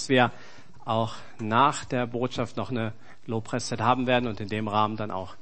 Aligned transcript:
dass 0.00 0.08
wir 0.08 0.32
auch 0.86 1.14
nach 1.38 1.84
der 1.84 2.06
Botschaft 2.06 2.56
noch 2.56 2.70
eine 2.70 2.94
Lobpreiszeit 3.26 3.82
haben 3.82 4.06
werden 4.06 4.28
und 4.28 4.40
in 4.40 4.48
dem 4.48 4.66
Rahmen 4.66 4.96
dann 4.96 5.10
auch 5.10 5.34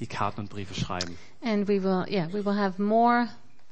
die 0.00 0.08
Karten 0.08 0.40
und 0.40 0.50
Briefe 0.50 0.74
schreiben. 0.74 1.16
And 1.44 1.68
we 1.68 1.80
will, 1.80 2.04
yeah, 2.08 2.26
we 2.32 2.44
will 2.44 2.58
have 2.58 2.82
more 2.82 3.28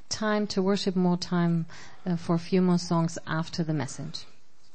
time 0.08 0.46
to 0.46 0.62
worship, 0.62 0.94
more 0.94 1.18
time 1.18 1.64
uh, 2.06 2.16
for 2.16 2.36
a 2.36 2.38
few 2.38 2.62
more 2.62 2.78
songs 2.78 3.18
after 3.26 3.64
the 3.64 3.72
message. 3.72 4.26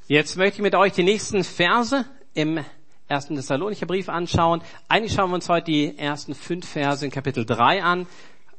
Jetzt 0.10 0.36
möchte 0.36 0.58
ich 0.58 0.64
mit 0.64 0.76
euch 0.76 0.92
die 0.92 1.04
nächsten 1.04 1.46
Verse 1.46 2.04
im 2.34 2.60
ersten 3.08 3.38
Thessalonicher 3.38 3.86
Brief 3.86 4.10
anschauen. 4.10 4.62
Eigentlich 4.90 5.14
schauen 5.14 5.30
wir 5.30 5.36
uns 5.36 5.48
heute 5.48 5.72
die 5.72 5.98
ersten 5.98 6.36
fünf 6.36 6.68
Verse 6.68 7.06
in 7.06 7.10
Kapitel 7.10 7.46
3 7.46 7.82
an, 7.84 8.06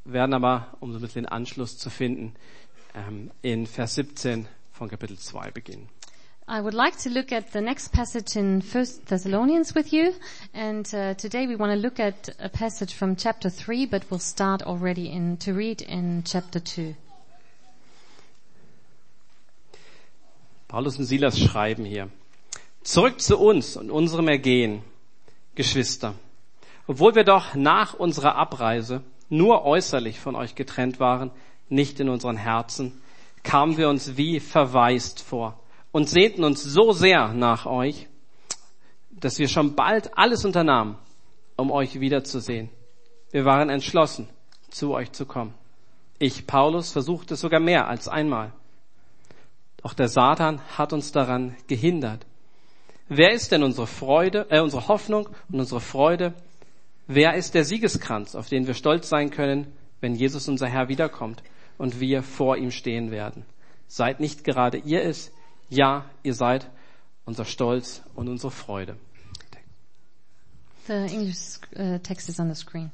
werden 0.06 0.32
aber, 0.32 0.68
um 0.80 0.90
so 0.90 0.98
ein 0.98 1.02
bisschen 1.02 1.24
den 1.24 1.32
Anschluss 1.32 1.76
zu 1.76 1.90
finden, 1.90 2.34
ähm, 2.94 3.30
in 3.42 3.66
Vers 3.66 3.96
17 3.96 4.48
von 4.72 4.88
Kapitel 4.88 5.18
2 5.18 5.50
beginnen. 5.50 5.90
I 6.46 6.60
would 6.60 6.74
like 6.74 6.98
to 6.98 7.08
look 7.08 7.32
at 7.32 7.52
the 7.52 7.62
next 7.62 7.90
passage 7.90 8.36
in 8.36 8.60
First 8.60 9.06
Thessalonians 9.06 9.74
with 9.74 9.94
you, 9.94 10.12
and 10.52 10.86
uh, 10.94 11.14
today 11.14 11.46
we 11.46 11.56
want 11.56 11.72
to 11.72 11.78
look 11.78 11.98
at 11.98 12.28
a 12.38 12.50
passage 12.50 12.92
from 12.92 13.16
chapter 13.16 13.48
three, 13.48 13.86
but 13.86 14.04
we'll 14.10 14.20
start 14.20 14.62
already 14.62 15.10
in 15.10 15.38
to 15.38 15.54
read 15.54 15.80
in 15.80 16.22
chapter 16.22 16.60
two. 16.60 16.96
Paulus 20.68 20.98
und 20.98 21.06
Silas 21.06 21.38
schreiben 21.38 21.86
hier. 21.86 22.10
Zurück 22.82 23.22
zu 23.22 23.38
uns 23.38 23.78
und 23.78 23.90
unserem 23.90 24.28
Ergehen, 24.28 24.82
Geschwister. 25.54 26.12
Obwohl 26.86 27.14
wir 27.14 27.24
doch 27.24 27.54
nach 27.54 27.94
unserer 27.94 28.34
Abreise 28.34 29.02
nur 29.30 29.64
äußerlich 29.64 30.20
von 30.20 30.36
euch 30.36 30.54
getrennt 30.54 31.00
waren, 31.00 31.30
nicht 31.70 32.00
in 32.00 32.10
unseren 32.10 32.36
Herzen, 32.36 33.00
kamen 33.44 33.78
wir 33.78 33.88
uns 33.88 34.18
wie 34.18 34.40
verwaist 34.40 35.22
vor 35.22 35.58
und 35.94 36.08
sehnten 36.08 36.42
uns 36.42 36.60
so 36.60 36.90
sehr 36.90 37.28
nach 37.34 37.66
euch, 37.66 38.08
dass 39.12 39.38
wir 39.38 39.46
schon 39.46 39.76
bald 39.76 40.18
alles 40.18 40.44
unternahmen, 40.44 40.98
um 41.56 41.70
euch 41.70 42.00
wiederzusehen. 42.00 42.68
Wir 43.30 43.44
waren 43.44 43.70
entschlossen, 43.70 44.28
zu 44.70 44.92
euch 44.92 45.12
zu 45.12 45.24
kommen. 45.24 45.54
Ich, 46.18 46.48
Paulus, 46.48 46.90
versuchte 46.90 47.34
es 47.34 47.40
sogar 47.40 47.60
mehr 47.60 47.86
als 47.86 48.08
einmal. 48.08 48.52
Doch 49.84 49.94
der 49.94 50.08
Satan 50.08 50.60
hat 50.76 50.92
uns 50.92 51.12
daran 51.12 51.54
gehindert. 51.68 52.26
Wer 53.08 53.30
ist 53.30 53.52
denn 53.52 53.62
unsere 53.62 53.86
Freude, 53.86 54.48
äh, 54.50 54.60
unsere 54.60 54.88
Hoffnung 54.88 55.28
und 55.48 55.60
unsere 55.60 55.80
Freude? 55.80 56.34
Wer 57.06 57.34
ist 57.34 57.54
der 57.54 57.64
Siegeskranz, 57.64 58.34
auf 58.34 58.48
den 58.48 58.66
wir 58.66 58.74
stolz 58.74 59.08
sein 59.08 59.30
können, 59.30 59.72
wenn 60.00 60.16
Jesus 60.16 60.48
unser 60.48 60.66
Herr 60.66 60.88
wiederkommt 60.88 61.44
und 61.78 62.00
wir 62.00 62.24
vor 62.24 62.56
ihm 62.56 62.72
stehen 62.72 63.12
werden? 63.12 63.44
Seid 63.86 64.18
nicht 64.18 64.42
gerade 64.42 64.78
ihr 64.78 65.04
es, 65.04 65.30
ja, 65.68 66.04
ihr 66.22 66.34
seid 66.34 66.70
unser 67.24 67.44
Stolz 67.44 68.02
und 68.14 68.28
unsere 68.28 68.50
Freude. 68.50 68.96
The 70.86 70.92
English 70.92 71.60
uh, 71.76 71.98
text 71.98 72.28
is 72.28 72.38
on 72.38 72.48
the 72.48 72.54
screen. 72.54 72.90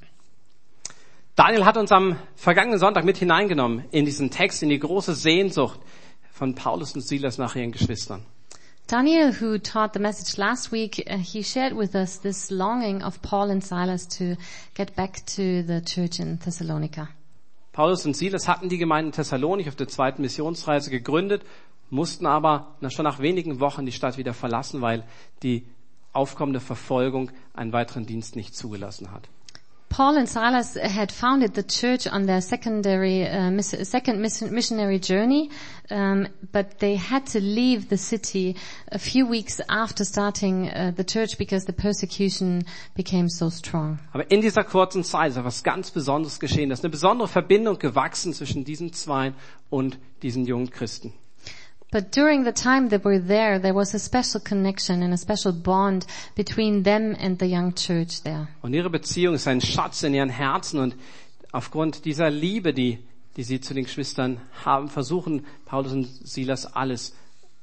Daniel 1.34 1.64
hat 1.64 1.76
uns 1.76 1.90
am 1.90 2.16
vergangenen 2.36 2.78
Sonntag 2.78 3.04
mit 3.04 3.16
hineingenommen 3.16 3.84
in 3.90 4.04
diesen 4.04 4.30
Text, 4.30 4.62
in 4.62 4.68
die 4.68 4.78
große 4.78 5.14
Sehnsucht 5.14 5.80
von 6.32 6.54
Paulus 6.54 6.94
und 6.94 7.00
Silas 7.00 7.38
nach 7.38 7.56
ihren 7.56 7.72
Geschwistern. 7.72 8.24
Daniel, 8.86 9.32
who 9.40 9.56
taught 9.58 9.92
the 9.94 10.00
message 10.00 10.36
last 10.36 10.72
week, 10.72 11.06
uh, 11.08 11.16
he 11.16 11.42
shared 11.42 11.76
with 11.76 11.94
us 11.94 12.20
this 12.20 12.50
longing 12.50 13.02
of 13.02 13.22
Paul 13.22 13.50
and 13.50 13.64
Silas 13.64 14.06
to 14.08 14.36
get 14.74 14.96
back 14.96 15.24
to 15.26 15.62
the 15.62 15.80
church 15.84 16.18
in 16.18 16.38
Thessalonica. 16.40 17.08
Paulus 17.72 18.04
und 18.04 18.16
Silas 18.16 18.48
hatten 18.48 18.68
die 18.68 18.78
Gemeinde 18.78 19.10
in 19.10 19.12
Thessalonik 19.12 19.68
auf 19.68 19.76
der 19.76 19.86
zweiten 19.86 20.22
Missionsreise 20.22 20.90
gegründet, 20.90 21.42
mussten 21.90 22.26
aber 22.26 22.76
schon 22.88 23.04
nach 23.04 23.18
wenigen 23.18 23.60
Wochen 23.60 23.84
die 23.84 23.92
Stadt 23.92 24.16
wieder 24.16 24.34
verlassen, 24.34 24.80
weil 24.80 25.04
die 25.42 25.66
aufkommende 26.12 26.60
Verfolgung 26.60 27.30
einen 27.54 27.72
weiteren 27.72 28.06
Dienst 28.06 28.36
nicht 28.36 28.56
zugelassen 28.56 29.10
hat. 29.12 29.28
Paul 29.90 30.16
and 30.16 30.28
Silas 30.28 30.76
had 30.76 31.10
founded 31.10 31.56
the 31.56 31.64
church 31.64 32.06
on 32.06 32.26
their 32.26 32.40
secondary, 32.40 33.26
uh, 33.26 33.50
miss, 33.50 33.70
second 33.70 34.20
mission, 34.20 34.54
missionary 34.54 35.00
journey, 35.00 35.50
um, 35.90 36.28
but 36.52 36.78
they 36.78 36.94
had 36.94 37.26
to 37.26 37.40
leave 37.40 37.88
the 37.88 37.96
city 37.96 38.54
a 38.92 39.00
few 39.00 39.26
weeks 39.26 39.60
after 39.68 40.04
starting 40.04 40.68
uh, 40.68 40.92
the 40.94 41.02
church 41.02 41.38
because 41.38 41.64
the 41.64 41.72
persecution 41.72 42.62
became 42.94 43.28
so 43.28 43.50
strong. 43.50 43.98
Aber 44.12 44.30
in 44.30 44.40
dieser 44.40 44.62
kurzen 44.62 45.02
Zeit 45.02 45.32
ist 45.32 45.36
etwas 45.38 45.64
ganz 45.64 45.90
Besonderes 45.90 46.38
geschehen. 46.38 46.68
Da 46.68 46.74
ist 46.74 46.84
eine 46.84 46.90
besondere 46.90 47.26
Verbindung 47.26 47.80
gewachsen 47.80 48.32
zwischen 48.32 48.64
diesen 48.64 48.92
zwei 48.92 49.32
und 49.70 49.98
diesen 50.22 50.46
jungen 50.46 50.70
Christen. 50.70 51.12
But 51.92 52.12
during 52.12 52.44
the 52.44 52.52
time 52.52 52.88
they 52.88 52.98
were 52.98 53.18
there, 53.18 53.58
there 53.58 53.74
was 53.74 53.94
a 53.94 53.98
special 53.98 54.40
connection 54.40 55.02
and 55.02 55.12
a 55.12 55.16
special 55.16 55.52
bond 55.52 56.06
between 56.36 56.84
them 56.84 57.16
and 57.18 57.36
the 57.38 57.46
young 57.46 57.74
church 57.74 58.22
there. 58.22 58.46
Und 58.62 58.74
ihre 58.74 58.90
Beziehung 58.90 59.34
ist 59.34 59.48
ein 59.48 59.60
Schatz 59.60 60.04
in 60.04 60.14
ihren 60.14 60.28
Herzen 60.28 60.78
und 60.78 60.94
aufgrund 61.50 62.04
dieser 62.04 62.30
Liebe, 62.30 62.72
die, 62.72 62.98
die 63.36 63.42
sie 63.42 63.60
zu 63.60 63.74
den 63.74 63.84
Geschwistern 63.84 64.40
haben, 64.64 64.88
versuchen 64.88 65.44
Paulus 65.64 65.92
und 65.92 66.06
Silas 66.06 66.64
alles, 66.64 67.12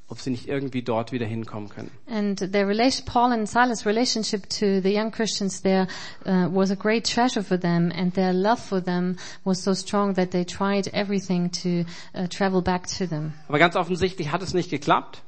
ob 0.09 0.19
sie 0.21 0.29
nicht 0.29 0.47
irgendwie 0.47 0.81
dort 0.83 1.11
wieder 1.11 1.25
hinkommen 1.25 1.69
können. 1.69 1.91
And 2.09 2.37
their 2.51 2.67
relation, 2.67 3.05
Paul 3.05 3.33
and 3.33 3.47
Silas' 3.47 3.85
relationship 3.85 4.47
to 4.49 4.81
the 4.81 4.89
young 4.93 5.11
Christians 5.11 5.61
there 5.61 5.87
uh, 6.25 6.47
was 6.49 6.71
a 6.71 6.75
great 6.75 7.05
treasure 7.05 7.43
for 7.43 7.59
them, 7.59 7.91
and 7.91 8.13
their 8.13 8.33
love 8.33 8.59
for 8.59 8.81
them 8.81 9.17
was 9.43 9.61
so 9.63 9.73
strong 9.73 10.13
that 10.15 10.31
they 10.31 10.45
tried 10.45 10.87
everything 10.93 11.49
to 11.51 11.83
uh, 12.15 12.27
travel 12.27 12.61
back 12.61 12.87
to 12.87 13.05
them. 13.05 13.33
Aber 13.49 13.59
ganz 13.59 13.75
offensichtlich 13.75 14.31
hat 14.31 14.41
es 14.41 14.53
nicht 14.53 14.69
geklappt 14.69 15.21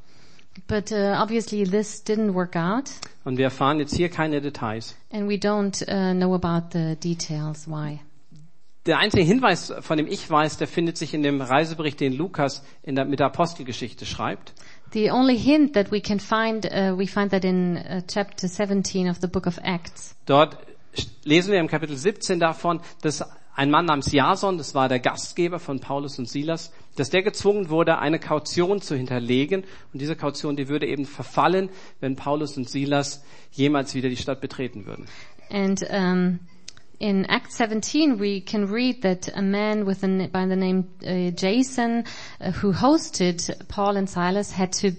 But 0.67 0.91
uh, 0.91 1.15
obviously 1.21 1.63
this 1.63 2.03
didn't 2.03 2.33
work 2.33 2.55
out, 2.55 2.89
und 3.23 3.37
wir 3.37 3.45
erfahren 3.45 3.79
jetzt 3.79 3.95
hier 3.95 4.09
keine 4.09 4.41
Details. 4.41 4.95
and 5.11 5.27
we 5.29 5.35
don't 5.37 5.81
uh, 5.87 6.13
know 6.13 6.33
about 6.33 6.71
the 6.77 6.95
details 6.95 7.67
why. 7.67 7.99
Der 8.85 8.97
einzige 8.97 9.23
Hinweis, 9.23 9.73
von 9.81 9.97
dem 9.97 10.07
ich 10.07 10.29
weiß, 10.29 10.57
der 10.57 10.67
findet 10.67 10.97
sich 10.97 11.13
in 11.13 11.21
dem 11.21 11.41
Reisebericht, 11.41 11.99
den 11.99 12.13
Lukas 12.13 12.63
in 12.81 12.95
der, 12.95 13.05
mit 13.05 13.19
der 13.19 13.27
Apostelgeschichte 13.27 14.05
schreibt. 14.05 14.53
The 14.93 15.11
only 15.11 15.37
hint 15.37 15.73
that 15.73 15.91
we 15.91 16.01
can 16.01 16.19
find, 16.19 16.65
uh, 16.65 16.97
we 16.97 17.05
find 17.05 17.29
that 17.31 17.43
in 17.43 17.77
uh, 17.77 18.01
chapter 18.07 18.47
17 18.47 19.09
of 19.09 19.17
the 19.21 19.27
book 19.27 19.45
of 19.45 19.59
Acts. 19.63 20.15
Dort 20.25 20.57
lesen 21.23 21.51
wir 21.51 21.59
im 21.59 21.67
Kapitel 21.67 21.95
17 21.95 22.39
davon, 22.39 22.79
dass 23.01 23.23
ein 23.59 23.69
Mann 23.69 23.85
namens 23.85 24.11
Jason, 24.11 24.57
das 24.57 24.73
war 24.73 24.87
der 24.87 24.99
Gastgeber 24.99 25.59
von 25.59 25.81
Paulus 25.81 26.17
und 26.17 26.29
Silas, 26.29 26.71
dass 26.95 27.09
der 27.09 27.23
gezwungen 27.23 27.69
wurde, 27.69 27.99
eine 27.99 28.17
Kaution 28.17 28.81
zu 28.81 28.95
hinterlegen. 28.95 29.65
Und 29.91 30.01
diese 30.01 30.15
Kaution, 30.15 30.55
die 30.55 30.69
würde 30.69 30.87
eben 30.87 31.05
verfallen, 31.05 31.69
wenn 31.99 32.15
Paulus 32.15 32.55
und 32.55 32.69
Silas 32.69 33.23
jemals 33.51 33.95
wieder 33.95 34.07
die 34.07 34.15
Stadt 34.15 34.39
betreten 34.39 34.85
würden. 34.85 35.07
And 35.49 35.81
um, 35.91 36.39
in 36.99 37.25
Acts 37.27 37.55
17, 37.55 38.17
we 38.17 38.41
can 38.41 38.67
read 38.67 39.01
that 39.03 39.29
a 39.33 39.41
man 39.41 39.85
with 39.85 40.03
a, 40.03 40.27
by 40.27 40.45
the 40.45 40.55
name 40.55 40.89
uh, 41.05 41.31
Jason, 41.31 42.03
uh, 42.41 42.51
who 42.51 42.73
hosted 42.73 43.67
Paul 43.69 43.95
and 43.95 44.09
Silas, 44.09 44.51
had 44.51 44.73
to 44.73 44.91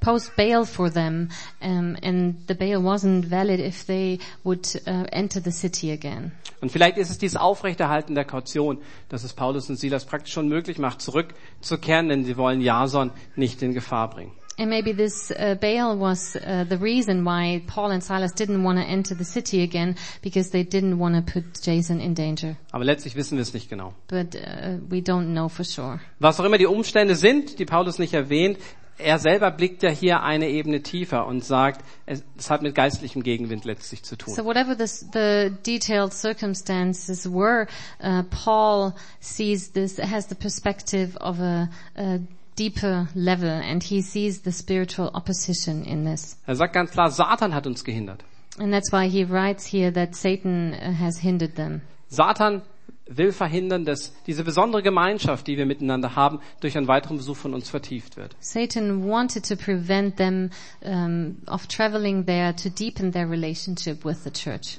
post 0.00 0.36
bail 0.36 0.64
for 0.64 0.88
them, 0.90 1.30
um, 1.60 1.96
and 2.02 2.36
the 2.46 2.54
bail 2.54 2.80
wasn't 2.80 3.24
valid 3.24 3.58
if 3.60 3.86
they 3.86 4.20
would 4.44 4.68
uh, 4.86 5.04
enter 5.12 5.40
the 5.40 5.52
city 5.52 5.90
again. 5.90 6.32
Und 6.60 6.70
vielleicht 6.72 6.98
ist 6.98 7.10
es 7.10 7.18
dieses 7.18 7.36
Aufrechterhalten 7.36 8.14
der 8.14 8.24
Kaution, 8.24 8.78
dass 9.08 9.22
es 9.24 9.32
Paulus 9.32 9.68
und 9.70 9.76
Silas 9.76 10.04
praktisch 10.04 10.32
schon 10.32 10.48
möglich 10.48 10.78
macht, 10.78 11.00
zurückzukehren, 11.00 12.08
denn 12.08 12.24
sie 12.24 12.36
wollen 12.36 12.60
Jason 12.60 13.10
nicht 13.36 13.62
in 13.62 13.74
Gefahr 13.74 14.10
bringen. 14.10 14.32
And 14.58 14.70
maybe 14.70 14.92
this 14.92 15.30
uh, 15.30 15.54
bail 15.54 15.96
was 15.96 16.34
uh, 16.34 16.64
the 16.68 16.78
reason 16.78 17.24
why 17.24 17.62
Paul 17.68 17.92
and 17.92 18.02
Silas 18.02 18.32
didn't 18.32 18.64
want 18.64 18.78
to 18.78 18.84
enter 18.84 19.14
the 19.14 19.24
city 19.24 19.62
again, 19.62 19.94
because 20.20 20.50
they 20.50 20.64
didn't 20.64 20.98
want 20.98 21.14
to 21.14 21.22
put 21.22 21.62
Jason 21.62 22.00
in 22.00 22.14
danger. 22.14 22.56
Aber 22.72 22.84
letztlich 22.84 23.14
wissen 23.14 23.38
wir 23.38 23.42
es 23.42 23.54
nicht 23.54 23.70
genau. 23.70 23.94
But 24.08 24.34
uh, 24.34 24.78
we 24.88 25.00
don't 25.00 25.32
know 25.32 25.48
for 25.48 25.64
sure. 25.64 26.00
Was 26.18 26.40
auch 26.40 26.44
immer 26.44 26.58
die 26.58 26.66
Umstände 26.66 27.14
sind, 27.14 27.60
die 27.60 27.66
Paulus 27.66 28.00
nicht 28.00 28.14
erwähnt, 28.14 28.58
er 28.98 29.20
selber 29.20 29.52
blickt 29.52 29.82
ja 29.84 29.90
hier 29.90 30.22
eine 30.22 30.48
Ebene 30.48 30.82
tiefer 30.82 31.26
und 31.26 31.44
sagt, 31.44 31.84
es, 32.06 32.24
es 32.36 32.50
hat 32.50 32.62
mit 32.62 32.74
geistlichem 32.74 33.22
Gegenwind 33.22 33.64
letztlich 33.64 34.02
zu 34.02 34.16
tun. 34.16 34.34
So 34.34 34.44
whatever 34.44 34.76
this, 34.76 35.06
the 35.12 35.52
detailed 35.64 36.12
circumstances 36.12 37.30
were, 37.30 37.68
uh, 38.02 38.24
Paul 38.24 38.94
sees 39.20 39.70
this, 39.72 39.98
has 39.98 40.28
the 40.28 40.34
perspective 40.34 41.16
of 41.20 41.38
a, 41.38 41.68
a 41.96 42.18
deeper 42.58 43.08
level 43.14 43.48
and 43.48 43.82
he 43.82 44.02
sees 44.02 44.42
the 44.42 44.52
spiritual 44.52 45.10
opposition 45.14 45.84
in 45.84 46.04
this. 46.04 46.36
Er 46.46 46.56
sagt 46.56 46.72
ganz 46.74 46.90
klar, 46.90 47.10
Satan 47.10 47.54
hat 47.54 47.66
uns 47.66 47.84
gehindert. 47.84 48.20
And 48.58 48.72
that's 48.72 48.92
why 48.92 49.08
he 49.08 49.24
writes 49.24 49.66
here 49.66 49.92
that 49.92 50.14
Satan 50.14 50.74
uh, 50.74 50.92
has 50.92 51.18
hindered 51.18 51.54
them. 51.54 51.82
Satan 52.08 52.62
will 53.08 53.32
verhindern, 53.32 53.84
dass 53.84 54.12
diese 54.26 54.44
besondere 54.44 54.82
Gemeinschaft, 54.82 55.46
die 55.46 55.56
wir 55.56 55.66
miteinander 55.66 56.14
haben, 56.16 56.40
durch 56.60 56.76
einen 56.76 56.88
weiteren 56.88 57.16
Besuch 57.16 57.36
von 57.36 57.54
uns 57.54 57.70
vertieft 57.70 58.16
wird. 58.16 58.36
Satan 58.40 59.08
wanted 59.08 59.46
to 59.48 59.56
prevent 59.56 60.16
them 60.16 60.50
um, 60.82 61.36
of 61.46 61.66
traveling 61.68 62.26
there 62.26 62.54
to 62.54 62.68
deepen 62.68 63.12
their 63.12 63.30
relationship 63.30 64.04
with 64.04 64.24
the 64.24 64.30
church. 64.30 64.78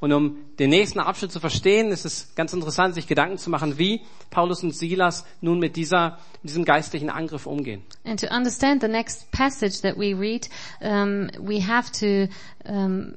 Und 0.00 0.12
um 0.12 0.36
den 0.58 0.70
nächsten 0.70 1.00
Abschnitt 1.00 1.32
zu 1.32 1.40
verstehen, 1.40 1.90
ist 1.90 2.04
es 2.04 2.34
ganz 2.36 2.52
interessant, 2.52 2.94
sich 2.94 3.08
Gedanken 3.08 3.38
zu 3.38 3.50
machen, 3.50 3.78
wie 3.78 4.02
Paulus 4.30 4.62
und 4.62 4.74
Silas 4.74 5.24
nun 5.40 5.58
mit 5.58 5.74
dieser, 5.74 6.18
diesem 6.44 6.64
geistlichen 6.64 7.10
Angriff 7.10 7.46
umgehen. 7.46 7.82
And 8.04 8.20
to 8.20 8.28
understand 8.28 8.80
the 8.80 8.88
next 8.88 9.30
passage 9.32 9.80
that 9.82 9.96
we 9.96 10.14
read, 10.14 10.48
um, 10.80 11.30
we 11.40 11.60
have 11.66 11.90
to 11.92 12.32
um, 12.70 13.14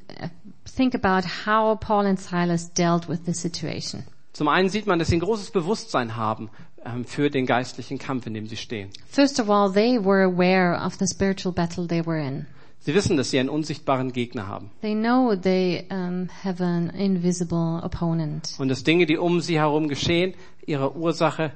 think 0.66 0.96
about 0.96 1.28
how 1.46 1.80
Paul 1.80 2.08
and 2.08 2.20
Silas 2.20 2.74
dealt 2.74 3.08
with 3.08 3.26
the 3.26 3.34
situation. 3.34 4.04
Zum 4.34 4.48
einen 4.48 4.70
sieht 4.70 4.88
man, 4.88 4.98
dass 4.98 5.10
sie 5.10 5.18
ein 5.18 5.20
großes 5.20 5.52
Bewusstsein 5.52 6.16
haben 6.16 6.50
ähm, 6.86 7.06
für 7.06 7.30
den 7.30 7.46
geistlichen 7.46 8.00
Kampf, 8.00 8.26
in 8.26 8.34
dem 8.34 8.48
sie 8.48 8.58
stehen. 8.58 8.90
First 9.08 9.40
of 9.40 9.50
all, 9.50 9.72
they 9.72 10.04
were 10.04 10.24
aware 10.24 10.84
of 10.84 10.96
the 10.96 11.06
spiritual 11.06 11.54
battle 11.54 11.86
they 11.86 12.04
were 12.04 12.20
in. 12.20 12.48
Sie 12.84 12.96
wissen, 12.96 13.16
dass 13.16 13.30
sie 13.30 13.38
einen 13.40 13.50
unsichtbaren 13.50 14.12
Gegner 14.12 14.48
haben 14.48 14.72
They 14.82 14.96
know 14.96 15.36
they 15.36 15.86
um, 15.92 16.30
have 16.44 16.64
an 16.64 16.90
invisible 16.90 17.80
opponent. 17.84 18.56
und 18.58 18.70
dass 18.70 18.84
Dinge, 18.84 19.06
die 19.06 19.18
um 19.18 19.40
sie 19.40 19.60
herum 19.60 19.88
geschehen, 19.88 20.34
ihre 20.66 20.96
Ursache 20.96 21.52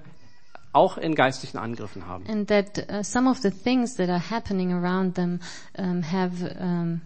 auch 0.72 0.98
in 0.98 1.16
geistlichen 1.16 1.57
Angriffen 1.57 2.06
haben. 2.06 2.25
And 2.27 2.48
that 2.50 2.77
uh, 2.89 3.01
some 3.01 3.30
of 3.30 3.39
the 3.39 3.50
things 3.50 3.95
that 3.95 4.10
are 4.10 4.22
happening 4.30 4.72
around 4.72 5.16
them 5.16 5.39
um, 5.77 6.04
have 6.04 6.56
um, 6.60 7.01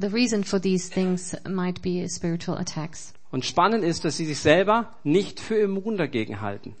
the 0.00 0.08
reason 0.08 0.44
for 0.44 0.60
these 0.60 0.90
things 0.90 1.34
might 1.48 1.80
be 1.82 2.06
spiritual 2.08 2.58
attacks. 2.58 3.14
Und 3.30 3.44
spannend 3.44 3.84
ist, 3.84 4.04
dass 4.04 4.16
sie 4.16 4.26
sich 4.26 4.38
selber 4.38 4.94
nicht 5.02 5.40
für 5.40 5.58
immun 5.58 5.96
dagegen 5.96 6.40
halten. 6.40 6.74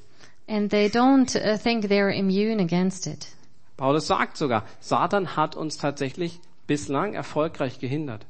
And 0.48 0.70
they 0.70 0.88
don't 0.88 1.34
uh, 1.36 1.56
think 1.58 1.86
they're 1.86 2.12
immune 2.12 2.62
against 2.62 3.06
it. 3.06 3.28
Paulus 3.76 4.06
sagt 4.06 4.36
sogar, 4.36 4.64
Satan 4.80 5.36
hat 5.36 5.56
uns 5.56 5.76
tatsächlich 5.76 6.40
bislang 6.66 7.14
erfolgreich 7.14 7.78
gehindert. 7.78 8.26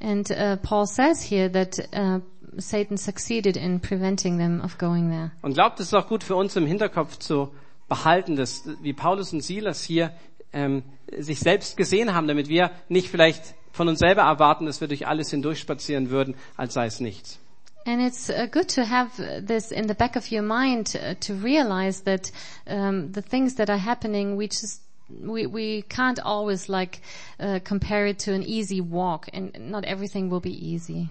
And 0.00 0.30
uh, 0.30 0.56
Paul 0.62 0.86
says 0.86 1.22
here 1.22 1.50
that 1.52 1.78
uh, 1.94 2.20
Satan 2.58 2.96
succeeded 2.96 3.56
in 3.56 3.80
preventing 3.80 4.38
them 4.38 4.60
of 4.60 4.78
going 4.78 5.10
there. 5.10 5.32
Und 5.42 5.54
glaubt, 5.54 5.80
es 5.80 5.86
ist 5.86 5.94
auch 5.94 6.08
gut 6.08 6.22
für 6.22 6.36
uns 6.36 6.56
im 6.56 6.66
Hinterkopf 6.66 7.18
zu 7.18 7.52
behalten, 7.88 8.36
dass 8.36 8.64
wie 8.82 8.92
Paulus 8.92 9.32
und 9.32 9.42
Silas 9.42 9.82
hier 9.82 10.12
ähm, 10.52 10.82
sich 11.16 11.40
selbst 11.40 11.76
gesehen 11.76 12.14
haben, 12.14 12.26
damit 12.26 12.48
wir 12.48 12.70
nicht 12.88 13.08
vielleicht 13.08 13.54
von 13.72 13.88
uns 13.88 13.98
selber 13.98 14.22
erwarten, 14.22 14.66
dass 14.66 14.80
wir 14.80 14.88
durch 14.88 15.06
alles 15.06 15.30
hindurchspazieren 15.30 16.10
würden, 16.10 16.34
als 16.56 16.74
sei 16.74 16.86
es 16.86 17.00
nichts. 17.00 17.38
And 17.86 18.00
it's 18.00 18.28
uh, 18.28 18.46
good 18.50 18.68
to 18.74 18.82
have 18.82 19.44
this 19.46 19.70
in 19.70 19.86
the 19.86 19.94
back 19.94 20.16
of 20.16 20.32
your 20.32 20.42
mind 20.42 20.96
uh, 20.96 21.14
to 21.20 21.34
realize 21.34 22.02
that 22.02 22.32
um, 22.66 23.12
the 23.12 23.22
things 23.22 23.54
that 23.56 23.70
are 23.70 23.78
happening, 23.78 24.36
we 24.36 24.48
just 24.48 24.82
we 25.08 25.46
we 25.46 25.82
can't 25.82 26.18
always 26.24 26.68
like 26.68 27.00
uh, 27.38 27.60
compare 27.64 28.06
it 28.06 28.18
to 28.20 28.32
an 28.32 28.42
easy 28.42 28.80
walk, 28.80 29.28
and 29.32 29.52
not 29.70 29.84
everything 29.84 30.30
will 30.30 30.40
be 30.40 30.50
easy. 30.50 31.08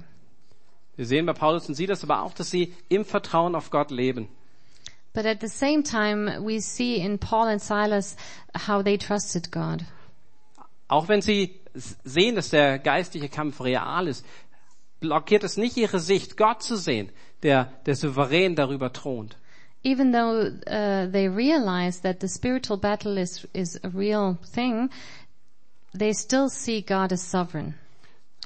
Wir 0.95 1.05
sehen 1.05 1.25
bei 1.25 1.33
Paulus 1.33 1.67
und 1.67 1.75
Silas 1.75 2.03
aber 2.03 2.21
auch, 2.21 2.33
dass 2.33 2.49
sie 2.49 2.73
im 2.89 3.03
Vertrauen 3.03 3.55
auf 3.55 3.69
Gott 3.69 3.91
leben. 3.91 4.27
But 5.13 5.25
at 5.25 5.39
the 5.39 5.47
same 5.47 5.83
time, 5.83 6.45
we 6.45 6.59
see 6.59 6.97
in 6.97 7.17
Paul 7.17 7.47
and 7.47 7.61
Silas 7.61 8.17
how 8.67 8.83
they 8.83 8.97
trusted 8.97 9.51
God. 9.51 9.83
Auch 10.87 11.07
wenn 11.07 11.21
sie 11.21 11.59
sehen, 11.73 12.35
dass 12.35 12.49
der 12.49 12.79
geistliche 12.79 13.29
Kampf 13.29 13.61
real 13.61 14.07
ist, 14.07 14.25
blockiert 14.99 15.43
es 15.43 15.57
nicht 15.57 15.77
ihre 15.77 15.99
Sicht, 15.99 16.37
Gott 16.37 16.63
zu 16.63 16.75
sehen, 16.77 17.11
der, 17.43 17.65
der 17.85 17.95
souverän 17.95 18.55
darüber 18.55 18.91
thront. 18.91 19.37
Even 19.85 20.11
though 20.11 20.51
uh, 20.65 21.05
they 21.11 21.29
realize 21.29 22.01
that 22.01 22.19
the 22.19 22.27
spiritual 22.27 22.75
battle 22.77 23.19
is 23.19 23.47
is 23.53 23.79
a 23.83 23.89
real 23.89 24.39
thing, 24.43 24.89
they 25.93 26.11
still 26.11 26.49
see 26.49 26.81
God 26.81 27.13
as 27.13 27.21
sovereign. 27.21 27.75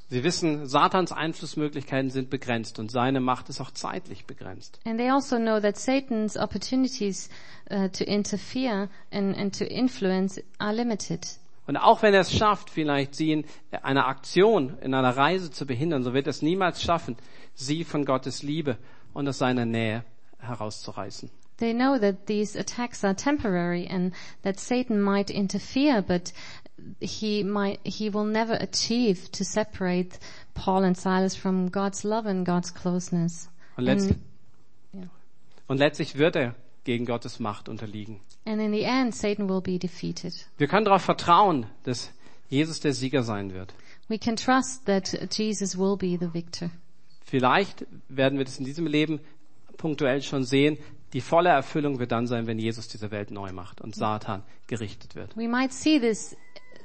Sie 0.09 0.23
wissen, 0.23 0.67
Satans 0.67 1.11
Einflussmöglichkeiten 1.11 2.09
sind 2.09 2.29
begrenzt 2.29 2.77
und 2.79 2.91
seine 2.91 3.21
Macht 3.21 3.47
ist 3.47 3.61
auch 3.61 3.71
zeitlich 3.71 4.25
begrenzt. 4.25 4.79
And 4.83 4.97
they 4.97 5.09
also 5.09 5.37
know 5.37 5.61
that 5.61 5.77
Satan's 5.77 6.35
opportunities 6.35 7.29
uh, 7.71 7.87
to 7.89 8.03
interfere 8.03 8.89
and, 9.11 9.37
and 9.37 9.57
to 9.57 9.65
influence 9.65 10.41
are 10.57 10.73
limited. 10.73 11.25
Und 11.67 11.77
auch 11.77 12.01
wenn 12.01 12.13
er 12.15 12.21
es 12.21 12.35
schafft, 12.35 12.69
vielleicht 12.69 13.15
sie 13.15 13.31
in 13.31 13.45
einer 13.83 14.07
Aktion, 14.07 14.77
in 14.81 14.93
einer 14.93 15.15
Reise 15.15 15.51
zu 15.51 15.65
behindern, 15.65 16.03
so 16.03 16.13
wird 16.13 16.25
er 16.27 16.31
es 16.31 16.41
niemals 16.41 16.81
schaffen, 16.81 17.15
sie 17.53 17.85
von 17.85 18.03
Gottes 18.03 18.43
Liebe 18.43 18.77
und 19.13 19.27
aus 19.27 19.37
seiner 19.37 19.65
Nähe 19.65 20.03
herauszureißen. 20.39 21.29
They 21.57 21.73
know 21.73 21.99
that 21.99 22.25
these 22.27 22.57
attacks 22.57 23.03
are 23.03 23.13
temporary 23.13 23.85
and 23.85 24.13
that 24.43 24.59
Satan 24.59 25.01
might 25.01 25.29
interfere, 25.29 26.01
but 26.01 26.31
he 27.01 27.43
might, 27.43 27.79
he 27.83 28.09
will 28.09 28.25
never 28.25 28.53
achieve 28.53 29.29
to 29.33 29.43
separate 29.43 30.19
Paul 30.53 30.83
and 30.85 30.97
Silas 30.97 31.35
from 31.35 31.69
God's 31.69 32.03
love 32.03 32.25
and 32.25 32.45
God's 32.45 32.73
closeness. 32.73 33.49
Und, 33.75 33.85
letzt, 33.85 34.13
ja. 34.93 35.09
und 35.67 35.77
letztlich 35.77 36.17
wird 36.17 36.37
er 36.37 36.55
gegen 36.85 37.05
Gottes 37.05 37.39
Macht 37.39 37.67
unterliegen. 37.67 38.21
And 38.45 38.61
in 38.61 38.71
the 38.71 38.83
end, 38.83 39.13
Satan 39.13 39.49
will 39.49 39.61
be 39.61 39.77
defeated. 39.77 40.33
Wir 40.57 40.67
können 40.67 40.85
darauf 40.85 41.01
vertrauen, 41.01 41.65
dass 41.83 42.09
Jesus 42.49 42.79
der 42.79 42.93
Sieger 42.93 43.23
sein 43.23 43.53
wird. 43.53 43.73
We 44.07 44.17
can 44.17 44.35
trust 44.35 44.85
that 44.85 45.13
Jesus 45.31 45.77
will 45.77 45.97
be 45.97 46.17
the 46.17 46.33
victor. 46.33 46.71
Vielleicht 47.25 47.85
werden 48.07 48.39
wir 48.39 48.45
das 48.45 48.57
in 48.57 48.65
diesem 48.65 48.87
Leben 48.87 49.19
punktuell 49.79 50.21
schon 50.21 50.43
sehen. 50.43 50.77
Die 51.13 51.21
volle 51.21 51.49
Erfüllung 51.49 51.97
wird 51.97 52.11
dann 52.11 52.27
sein, 52.27 52.45
wenn 52.45 52.59
Jesus 52.59 52.87
diese 52.87 53.09
Welt 53.09 53.31
neu 53.31 53.51
macht 53.51 53.81
und 53.81 53.95
Satan 53.95 54.43
gerichtet 54.67 55.15
wird. 55.15 55.35
We 55.35 55.47
might 55.47 55.73
see 55.73 55.99
this 55.99 56.37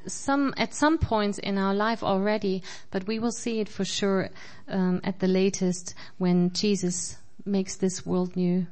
some 0.07 0.55
at 0.57 0.73
some 0.73 0.97
points 0.97 1.39
in 1.39 1.59
our 1.59 1.75
life 1.75 2.03
already, 2.03 2.63
but 2.91 3.07
we 3.07 3.21
will 3.21 3.33
see 3.33 3.61
it 3.61 3.69
for 3.69 3.85
sure 3.85 4.31
um, 4.67 5.01
at 5.05 5.21
the 5.21 5.27
latest 5.27 5.95
when 6.19 6.51
Jesus 6.55 7.19
makes 7.45 7.77
this 7.77 8.07
world 8.07 8.35
new. 8.35 8.67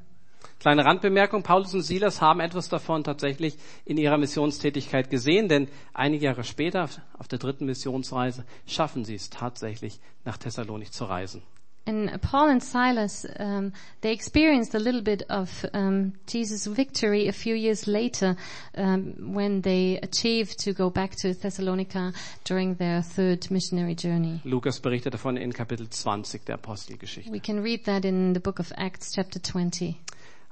Kleine 0.59 0.85
Randbemerkung, 0.85 1.43
Paulus 1.43 1.75
und 1.75 1.83
Silas 1.83 2.21
haben 2.21 2.39
etwas 2.39 2.69
davon 2.69 3.03
tatsächlich 3.03 3.59
in 3.85 3.97
ihrer 3.97 4.17
Missionstätigkeit 4.17 5.11
gesehen, 5.11 5.49
denn 5.49 5.69
einige 5.93 6.27
Jahre 6.27 6.45
später, 6.45 6.89
auf 7.19 7.27
der 7.27 7.41
dritten 7.41 7.67
Missionsreise, 7.67 8.45
schaffen 8.67 9.05
sie 9.05 9.17
es 9.17 9.29
tatsächlich, 9.29 9.99
nach 10.25 10.37
Thessalonich 10.39 10.93
zu 10.93 11.05
reisen. 11.05 11.43
And 11.85 12.23
Paul 12.23 12.49
and 12.49 12.63
Silas, 12.63 13.27
um, 13.41 13.73
they 14.03 14.13
experienced 14.13 14.75
a 14.75 14.79
little 14.79 15.03
bit 15.03 15.25
of 15.29 15.67
um, 15.75 16.13
Jesus' 16.27 16.67
victory 16.67 17.27
a 17.27 17.33
few 17.33 17.57
years 17.57 17.89
later 17.89 18.37
um, 18.77 19.35
when 19.35 19.63
they 19.63 19.99
achieved 20.01 20.61
to 20.61 20.73
go 20.73 20.91
back 20.91 21.17
to 21.23 21.35
Thessalonica 21.35 22.13
during 22.45 22.77
their 22.77 23.03
third 23.03 23.51
missionary 23.51 23.97
journey. 23.97 24.41
Lukas 24.45 24.79
berichtet 24.79 25.13
davon 25.13 25.37
in 25.37 25.53
Kapitel 25.53 25.91
20 25.91 26.45
der 26.47 26.55
Apostelgeschichte. 26.55 27.33
We 27.33 27.41
can 27.41 27.61
read 27.61 27.85
that 27.87 28.05
in 28.05 28.35
the 28.35 28.41
book 28.41 28.61
of 28.61 28.73
Acts, 28.77 29.13
chapter 29.13 29.41
20. 29.41 29.97